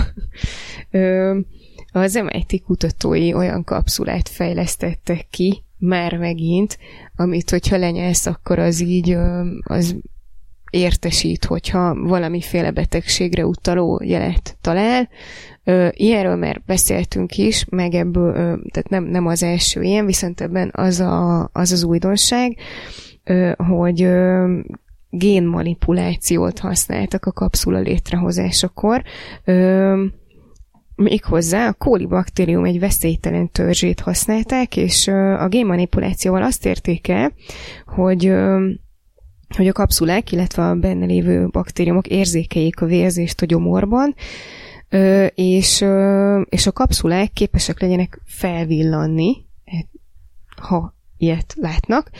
[1.92, 6.78] Az MIT kutatói olyan kapszulát fejlesztettek ki, már megint,
[7.16, 9.16] amit hogyha lenyelsz, akkor az így
[9.62, 9.96] az
[10.70, 15.08] értesít, hogyha valamiféle betegségre utaló jelet talál,
[15.90, 18.32] Ilyenről már beszéltünk is, meg ebből,
[18.70, 22.56] tehát nem, nem az első ilyen, viszont ebben az a, az, az újdonság,
[23.56, 24.08] hogy
[25.10, 29.02] génmanipulációt használtak a kapszula létrehozásakor.
[30.94, 35.08] Méghozzá a kólibaktérium egy veszélytelen törzsét használták, és
[35.38, 37.32] a génmanipulációval azt érték el,
[37.86, 38.34] hogy
[39.56, 44.14] hogy a kapszulák, illetve a benne lévő baktériumok érzékeljék a vérzést a gyomorban,
[45.34, 45.84] és,
[46.44, 49.36] és a kapszulák képesek legyenek felvillanni,
[50.56, 52.10] ha ilyet látnak,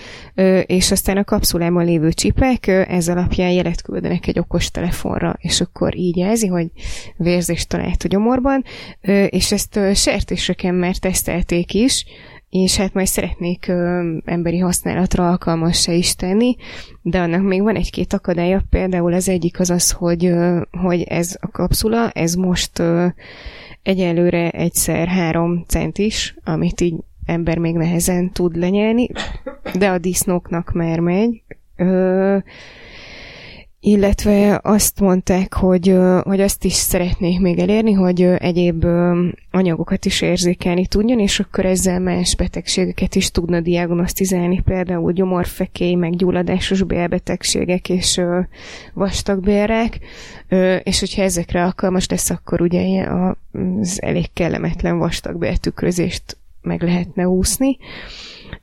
[0.67, 5.97] és aztán a kapszulában lévő csipek ez alapján jelet küldenek egy okos telefonra, és akkor
[5.97, 6.67] így jelzi, hogy
[7.17, 8.65] vérzést talált a gyomorban,
[9.29, 12.05] és ezt sertéseken már tesztelték is,
[12.51, 16.57] és hát majd szeretnék ö, emberi használatra alkalmassá is tenni,
[17.03, 21.37] de annak még van egy-két akadálya, például az egyik az az, hogy, ö, hogy ez
[21.41, 23.07] a kapszula, ez most ö,
[23.83, 26.95] egyelőre egyszer három centis, amit így
[27.25, 29.09] ember még nehezen tud lenyelni,
[29.79, 31.43] de a disznóknak már megy.
[31.77, 32.37] Ö,
[33.81, 38.85] illetve azt mondták, hogy, hogy azt is szeretnék még elérni, hogy egyéb
[39.51, 46.17] anyagokat is érzékelni tudjon, és akkor ezzel más betegségeket is tudna diagnosztizálni, például gyomorfekély, meg
[46.17, 48.21] gyulladásos bélbetegségek és
[48.95, 49.99] vastagbélrek,
[50.83, 53.07] és hogyha ezekre alkalmas lesz, akkor ugye
[53.81, 57.79] az elég kellemetlen vastagbéltükrözést meg lehetne úszni.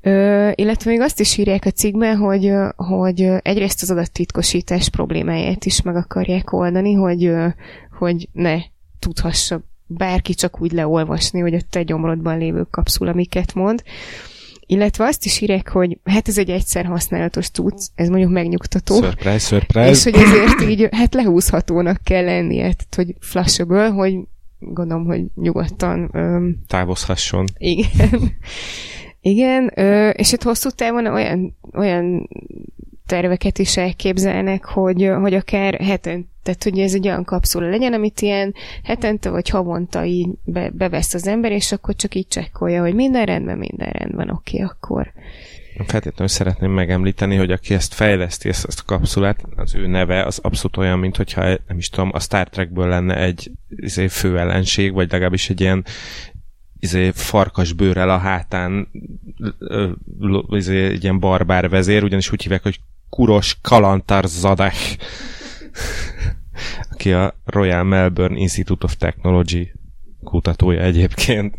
[0.07, 5.81] Ö, illetve még azt is írják a cikkben, hogy, hogy egyrészt az adattitkosítás problémáját is
[5.81, 7.31] meg akarják oldani, hogy,
[7.97, 8.57] hogy ne
[8.99, 13.83] tudhassa bárki csak úgy leolvasni, hogy a te gyomrodban lévő kapszula miket mond.
[14.65, 18.95] Illetve azt is írják, hogy hát ez egy egyszer használatos tudsz, ez mondjuk megnyugtató.
[18.95, 19.89] Surprise, surprise.
[19.89, 24.15] És hogy ezért így hát lehúzhatónak kell lennie, tehát hogy flashable, hogy
[24.59, 26.09] gondolom, hogy nyugodtan...
[26.13, 27.45] Öm, Távozhasson.
[27.57, 28.35] Igen.
[29.27, 29.67] Igen,
[30.15, 32.29] és itt hosszú távon olyan, olyan
[33.05, 38.21] terveket is elképzelnek, hogy, hogy akár hetente, tehát hogy ez egy olyan kapszula legyen, amit
[38.21, 38.53] ilyen
[38.83, 43.25] hetente vagy havonta így be, bevesz az ember, és akkor csak így csekkolja, hogy minden
[43.25, 45.13] rendben, minden rendben, oké, okay, akkor.
[45.85, 50.39] Feltétlenül szeretném megemlíteni, hogy aki ezt fejleszti, ezt, ezt a kapszulát, az ő neve az
[50.41, 54.93] abszolút olyan, mint hogyha nem is tudom, a Star Trekből lenne egy izé, fő ellenség,
[54.93, 55.85] vagy legalábbis egy ilyen
[56.85, 58.87] izé, farkas bőrrel a hátán
[60.49, 62.79] izé, egy ilyen barbár vezér, ugyanis úgy hívják, hogy
[63.09, 64.75] Kuros Kalantar Zadeh,
[66.91, 69.71] aki a Royal Melbourne Institute of Technology
[70.23, 71.55] kutatója egyébként.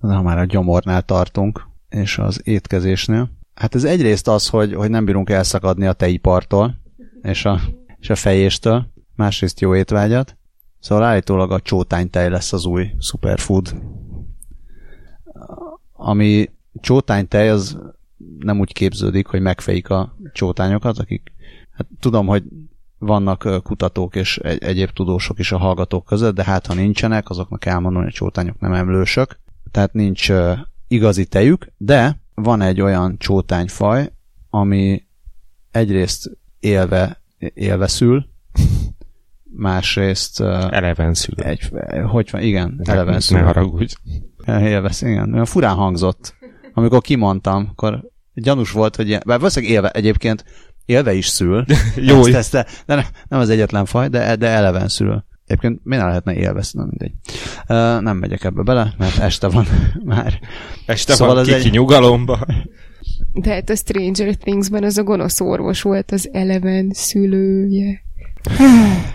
[0.00, 3.30] Na, már a gyomornál tartunk, és az étkezésnél.
[3.54, 6.74] Hát ez egyrészt az, hogy, hogy nem bírunk elszakadni a teipartól,
[7.22, 7.60] és a,
[7.98, 10.36] és a fejéstől, másrészt jó étvágyat.
[10.80, 13.74] Szóval állítólag a csótánytej lesz az új superfood.
[16.00, 17.78] Ami csótánytej, az
[18.38, 21.32] nem úgy képződik, hogy megfejik a csótányokat, akik
[21.72, 22.42] hát tudom, hogy
[22.98, 27.64] vannak kutatók és egy- egyéb tudósok is a hallgatók között, de hát ha nincsenek, azoknak
[27.64, 29.38] elmondom, hogy a csótányok nem emlősök,
[29.70, 34.12] tehát nincs uh, igazi tejük, de van egy olyan csótányfaj,
[34.50, 35.04] ami
[35.70, 36.30] egyrészt
[36.60, 37.22] élve,
[37.54, 38.26] élve szül,
[39.56, 41.42] másrészt uh, Eleven szülő.
[41.42, 41.70] egy,
[42.06, 43.42] hogy van, igen, Ne- eleven Ne szül.
[43.42, 43.94] haragudj.
[44.48, 45.32] Élvesz, igen.
[45.32, 46.34] Olyan furán hangzott.
[46.72, 50.44] Amikor kimondtam, akkor gyanús volt, hogy ilyen, bár valószínűleg élve, egyébként
[50.84, 51.64] élve is szül.
[51.96, 55.24] Jó, Ezt, ezt, de ne- nem az egyetlen faj, de, de eleven szül.
[55.46, 57.12] Egyébként miért ne lehetne élve, nem mindegy.
[57.68, 59.66] Uh, nem megyek ebbe bele, mert este van
[60.04, 60.40] már.
[60.86, 62.46] este Szóval van az kiki egy- nyugalomba.
[63.32, 68.02] De hát a Stranger Things-ben az a gonosz orvos volt az Eleven szülője.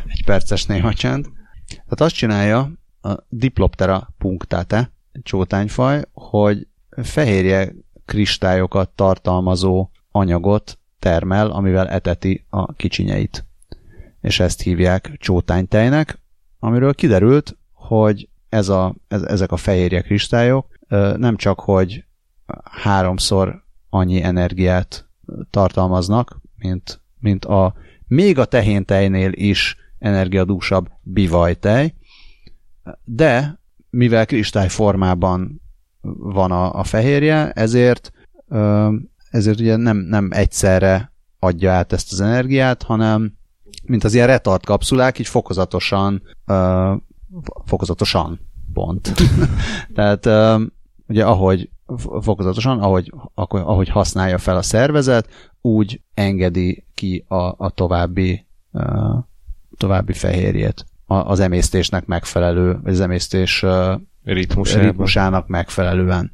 [0.08, 1.26] Egy perces néma csend.
[1.68, 2.72] Tehát azt csinálja
[3.02, 4.93] a Diploptera punctate,
[5.24, 6.68] csótányfaj, hogy
[7.02, 7.74] fehérje
[8.06, 13.46] kristályokat tartalmazó anyagot termel, amivel eteti a kicsinyeit.
[14.22, 16.20] És ezt hívják csótánytejnek,
[16.60, 20.68] amiről kiderült, hogy ez a, ez, ezek a fehérje kristályok
[21.18, 22.04] nem csak, hogy
[22.64, 25.08] háromszor annyi energiát
[25.50, 27.74] tartalmaznak, mint, mint a
[28.08, 31.94] még a tehéntejnél is energiadúsabb bivajtej,
[33.04, 33.60] de
[33.94, 35.62] mivel kristály formában
[36.18, 38.12] van a, a fehérje, ezért
[39.30, 43.34] ezért ugye nem, nem egyszerre adja át ezt az energiát, hanem
[43.86, 46.22] mint az ilyen retard kapszulák, így fokozatosan
[47.66, 48.40] fokozatosan
[48.74, 49.14] pont.
[49.96, 50.26] Tehát
[51.08, 51.70] ugye ahogy
[52.22, 55.28] fokozatosan, ahogy, ahogy használja fel a szervezet,
[55.62, 58.46] úgy engedi ki a, a további
[59.78, 60.86] további fehérjét
[61.22, 63.94] az emésztésnek megfelelő, az emésztés ö,
[64.24, 64.86] Ritmusában.
[64.86, 66.32] ritmusának megfelelően.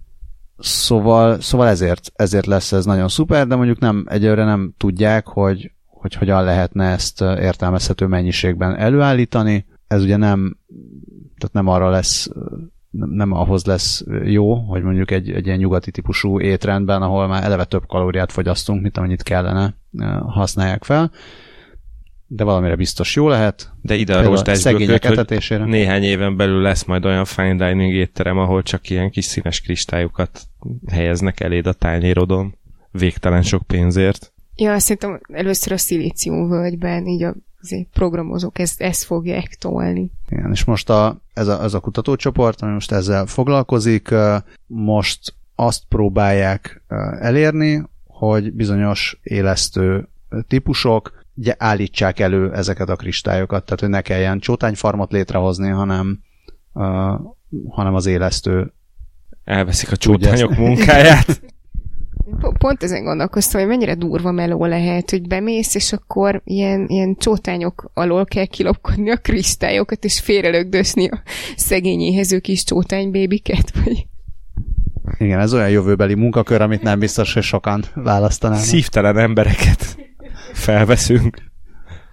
[0.58, 5.72] Szóval, szóval ezért, ezért lesz ez nagyon szuper, de mondjuk nem, egyelőre nem tudják, hogy,
[5.86, 9.66] hogy hogyan lehetne ezt értelmezhető mennyiségben előállítani.
[9.88, 10.58] Ez ugye nem,
[11.38, 12.30] tehát nem arra lesz,
[12.90, 17.44] nem, nem ahhoz lesz jó, hogy mondjuk egy, egy ilyen nyugati típusú étrendben, ahol már
[17.44, 19.76] eleve több kalóriát fogyasztunk, mint amennyit kellene,
[20.28, 21.12] használják fel.
[22.32, 23.72] De valamire biztos jó lehet.
[23.82, 25.66] De ide a Például rozsdásből szegények köt, hogy etetésére.
[25.66, 30.42] néhány éven belül lesz majd olyan fine dining étterem, ahol csak ilyen kis színes kristályokat
[30.92, 32.56] helyeznek eléd a tányérodon.
[32.92, 34.34] Végtelen sok pénzért.
[34.56, 37.36] Ja, szerintem először a szilíciumvölgyben így a
[37.94, 40.12] programozók ezt, ezt fogják tolni.
[40.30, 44.10] Igen, és most a, ez, a, ez a kutatócsoport, ami most ezzel foglalkozik,
[44.68, 46.84] most azt próbálják
[47.20, 50.08] elérni, hogy bizonyos élesztő
[50.48, 51.19] típusok
[51.58, 56.20] állítsák elő ezeket a kristályokat, tehát hogy ne kelljen csótányfarmot létrehozni, hanem,
[56.74, 57.14] ö,
[57.70, 58.74] hanem az élesztő.
[59.44, 60.60] Elveszik a csótányok ezt.
[60.60, 61.42] munkáját.
[62.40, 67.16] Po- Pont ezen gondolkoztam, hogy mennyire durva meló lehet, hogy bemész, és akkor ilyen, ilyen
[67.16, 71.22] csótányok alól kell kilopkodni a kristályokat, és félrelögdösni a
[71.56, 74.08] szegény éhező kis csótánybébiket, vagy
[75.18, 78.64] Igen, ez olyan jövőbeli munkakör, amit nem biztos, hogy sokan választanának.
[78.64, 80.09] Szívtelen embereket
[80.54, 81.48] felveszünk.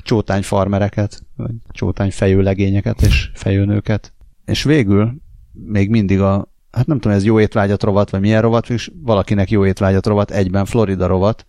[0.03, 4.12] csótányfarmereket, vagy csótányfejű legényeket és fejőnőket.
[4.45, 5.14] És végül
[5.53, 9.51] még mindig a, hát nem tudom, ez jó étvágyat rovat, vagy milyen rovat, és valakinek
[9.51, 11.47] jó étvágyat rovat, egyben Florida rovat.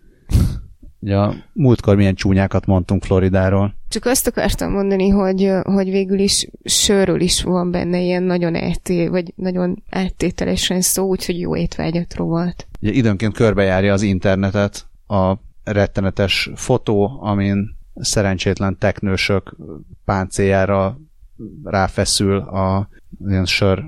[0.99, 3.75] Ugye a múltkor milyen csúnyákat mondtunk Floridáról.
[3.89, 9.07] Csak azt akartam mondani, hogy, hogy végül is sörről is van benne ilyen nagyon elté,
[9.07, 12.67] vagy nagyon áttételesen szó, úgyhogy jó étvágyat rovat.
[12.81, 15.33] Ugye időnként körbejárja az internetet a
[15.71, 19.55] rettenetes fotó, amin szerencsétlen teknősök
[20.05, 20.99] páncéjára
[21.63, 22.89] ráfeszül a
[23.27, 23.83] ilyen sör,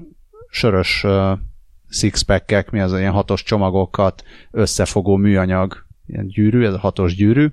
[0.49, 1.39] sörös uh,
[1.87, 7.47] sixpackek, mi az ilyen hatos csomagokat összefogó műanyag ilyen gyűrű, ez a hatos gyűrű.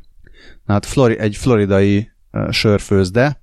[0.65, 2.11] Na hát Flori, egy floridai
[2.51, 3.41] sörfőzde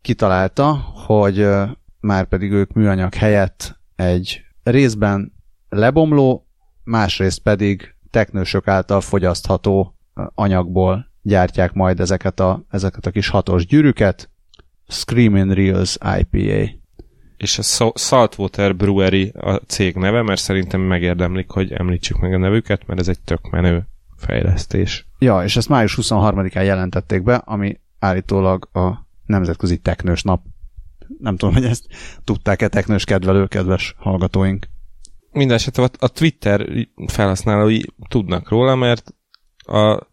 [0.00, 0.72] kitalálta,
[1.06, 1.68] hogy uh,
[2.00, 5.32] már pedig ők műanyag helyett egy részben
[5.68, 6.46] lebomló,
[6.84, 9.95] másrészt pedig teknősök által fogyasztható
[10.34, 14.30] anyagból gyártják majd ezeket a, ezeket a kis hatos gyűrűket.
[14.88, 16.70] Screaming Reels IPA.
[17.36, 22.86] És a Saltwater Brewery a cég neve, mert szerintem megérdemlik, hogy említsük meg a nevüket,
[22.86, 23.86] mert ez egy tök menő
[24.16, 25.06] fejlesztés.
[25.18, 30.42] Ja, és ezt május 23-án jelentették be, ami állítólag a Nemzetközi Teknős Nap.
[31.18, 31.86] Nem tudom, hogy ezt
[32.24, 34.66] tudták-e teknős kedvelő, kedves hallgatóink.
[35.32, 36.66] Mindenesetre a Twitter
[37.06, 39.14] felhasználói tudnak róla, mert
[39.66, 40.06] a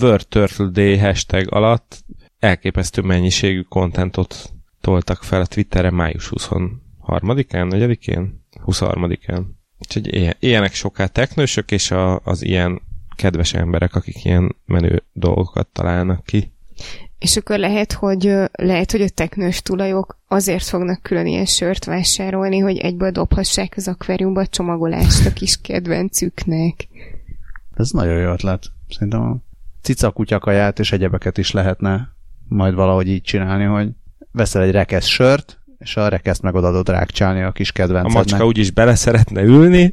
[0.00, 2.04] World Turtle Day hashtag alatt
[2.38, 8.44] elképesztő mennyiségű kontentot toltak fel a Twitterre május 23-án, 4-én?
[8.66, 9.42] 23-án.
[9.78, 12.80] Úgyhogy ilyen, ilyenek soká teknősök, és a, az ilyen
[13.16, 16.52] kedves emberek, akik ilyen menő dolgokat találnak ki.
[17.18, 22.58] És akkor lehet, hogy lehet, hogy a teknős tulajok azért fognak külön ilyen sört vásárolni,
[22.58, 26.88] hogy egyből dobhassák az akváriumba a csomagolást a kis kedvencüknek.
[27.76, 28.66] Ez nagyon jó ötlet.
[28.88, 29.36] Szerintem a
[29.82, 32.16] cica kutyakaját és egyebeket is lehetne
[32.48, 33.88] majd valahogy így csinálni, hogy
[34.32, 38.16] veszel egy rekesz sört, és a rekeszt meg odaadod rákcsálni a kis kedvencednek.
[38.16, 39.92] A macska úgyis bele szeretne ülni.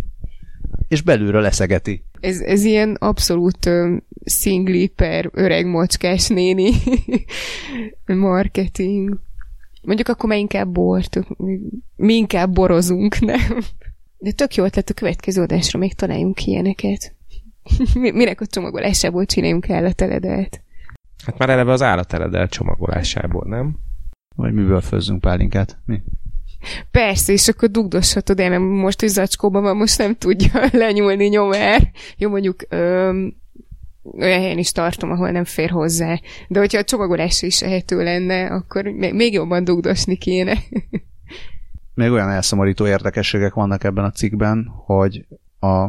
[0.87, 2.03] És belülről leszegeti.
[2.19, 6.71] Ez, ez ilyen abszolút um, szingli per öreg mocskás néni
[8.05, 9.19] marketing.
[9.81, 11.19] Mondjuk akkor már inkább bort,
[11.95, 13.59] mi inkább borozunk, nem?
[14.17, 17.14] De tök jó ötlet a következő adásra még találjunk ilyeneket.
[17.93, 20.61] Minek a csomagolásából csináljunk állateledelt?
[21.25, 23.75] Hát már eleve az állateledelt csomagolásából, nem?
[24.35, 25.77] Vagy miből főzzünk pálinkát?
[25.85, 26.01] Mi?
[26.91, 31.91] Persze, és akkor dugdoshatod el, mert most is zacskóban van, most nem tudja lenyúlni nyomár.
[32.17, 33.35] Jó, mondjuk öm,
[34.17, 36.19] olyan helyen is tartom, ahol nem fér hozzá.
[36.47, 40.57] De hogyha a csomagolás is ehető lenne, akkor még jobban dugdosni kéne.
[41.93, 45.25] még olyan elszomorító érdekességek vannak ebben a cikkben, hogy
[45.59, 45.87] a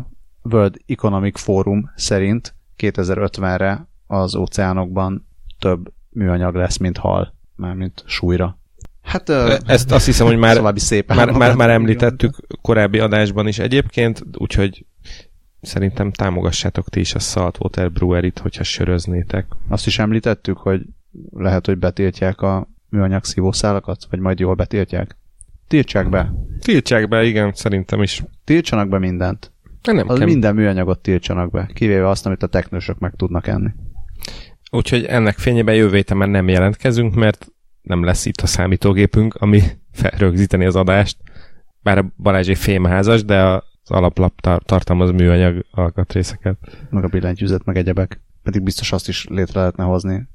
[0.52, 5.26] World Economic Forum szerint 2050-re az óceánokban
[5.58, 8.58] több műanyag lesz, mint hal, mármint súlyra.
[9.02, 9.28] Hát,
[9.66, 14.86] Ezt azt hiszem, hogy már, szépen már, már, már említettük korábbi adásban is egyébként, úgyhogy
[15.60, 19.46] szerintem támogassátok ti is a Saltwater Brewery-t, hogyha söröznétek.
[19.68, 20.82] Azt is említettük, hogy
[21.30, 25.16] lehet, hogy betiltják a műanyag szívószálakat, vagy majd jól betiltják?
[25.68, 26.32] Tiltsák be.
[26.60, 28.22] Tiltsák be, igen, szerintem is.
[28.44, 29.52] Tiltsanak be mindent.
[29.94, 30.26] Nem az kell.
[30.26, 33.70] minden műanyagot tiltsanak be, kivéve azt, amit a technősök meg tudnak enni.
[34.70, 37.46] Úgyhogy ennek fényében jövő héten már nem jelentkezünk, mert
[37.82, 39.62] nem lesz itt a számítógépünk, ami
[39.92, 41.16] felrögzíteni az adást.
[41.82, 46.56] Bár a Balázs egy fémházas, de az alaplap tar- tartalmaz műanyag alkatrészeket.
[46.90, 48.20] Meg a billentyűzet, meg egyebek.
[48.42, 50.28] Pedig biztos azt is létre lehetne hozni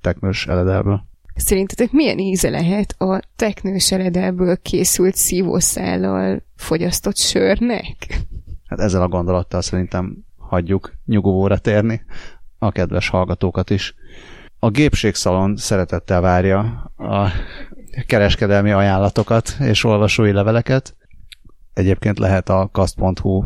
[0.00, 1.06] teknős eledelből.
[1.34, 7.96] Szerintetek milyen íze lehet a teknős eledelből készült szívószállal fogyasztott sörnek?
[8.68, 12.04] Hát ezzel a gondolattal szerintem hagyjuk nyugovóra térni
[12.58, 13.94] a kedves hallgatókat is.
[14.58, 16.58] A gépségszalon szeretettel várja
[16.96, 17.28] a
[18.06, 20.96] kereskedelmi ajánlatokat és olvasói leveleket.
[21.72, 23.44] Egyébként lehet a kast.hu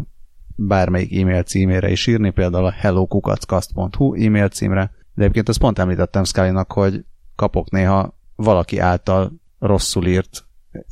[0.54, 4.90] bármelyik e-mail címére is írni, például a hellokukacast.hu e-mail címre.
[5.14, 7.04] De egyébként azt pont említettem scully hogy
[7.36, 10.44] kapok néha valaki által rosszul írt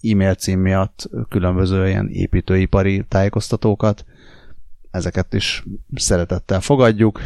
[0.03, 4.05] e-mail cím miatt különböző ilyen építőipari tájékoztatókat.
[4.91, 5.65] Ezeket is
[5.95, 7.21] szeretettel fogadjuk.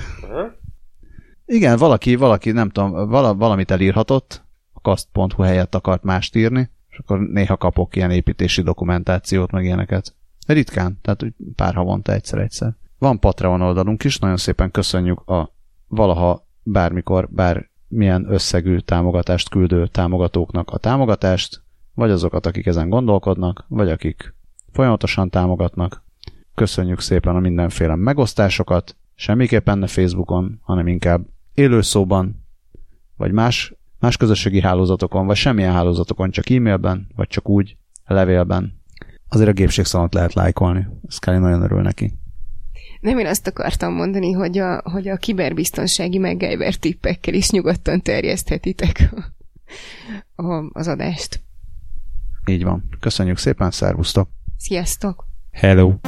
[1.47, 6.99] Igen, valaki, valaki, nem tudom, vala, valamit elírhatott, a kast.hu helyett akart mást írni, és
[6.99, 10.15] akkor néha kapok ilyen építési dokumentációt, meg ilyeneket.
[10.47, 12.75] Ritkán, tehát úgy pár havonta egyszer-egyszer.
[12.99, 15.55] Van Patreon oldalunk is, nagyon szépen köszönjük a
[15.89, 21.63] valaha, bármikor, bár milyen összegű támogatást küldő támogatóknak a támogatást,
[21.95, 24.35] vagy azokat, akik ezen gondolkodnak, vagy akik
[24.73, 26.04] folyamatosan támogatnak.
[26.55, 32.47] Köszönjük szépen a mindenféle megosztásokat, semmiképpen ne Facebookon, hanem inkább élőszóban,
[33.17, 37.77] vagy más, más közösségi hálózatokon, vagy semmilyen hálózatokon, csak e-mailben, vagy csak úgy,
[38.07, 38.83] levélben.
[39.29, 40.87] Azért a gépségszalont lehet lájkolni.
[41.09, 42.13] Scully nagyon örül neki.
[43.01, 49.11] Nem, én azt akartam mondani, hogy a, hogy a kiberbiztonsági MacGyver tippekkel is nyugodtan terjeszthetitek
[50.37, 51.43] a, a, az adást.
[52.47, 52.89] Így van.
[53.01, 54.29] Köszönjük szépen, szervusztok!
[54.57, 55.33] Sziasztok!
[55.55, 56.01] Hello.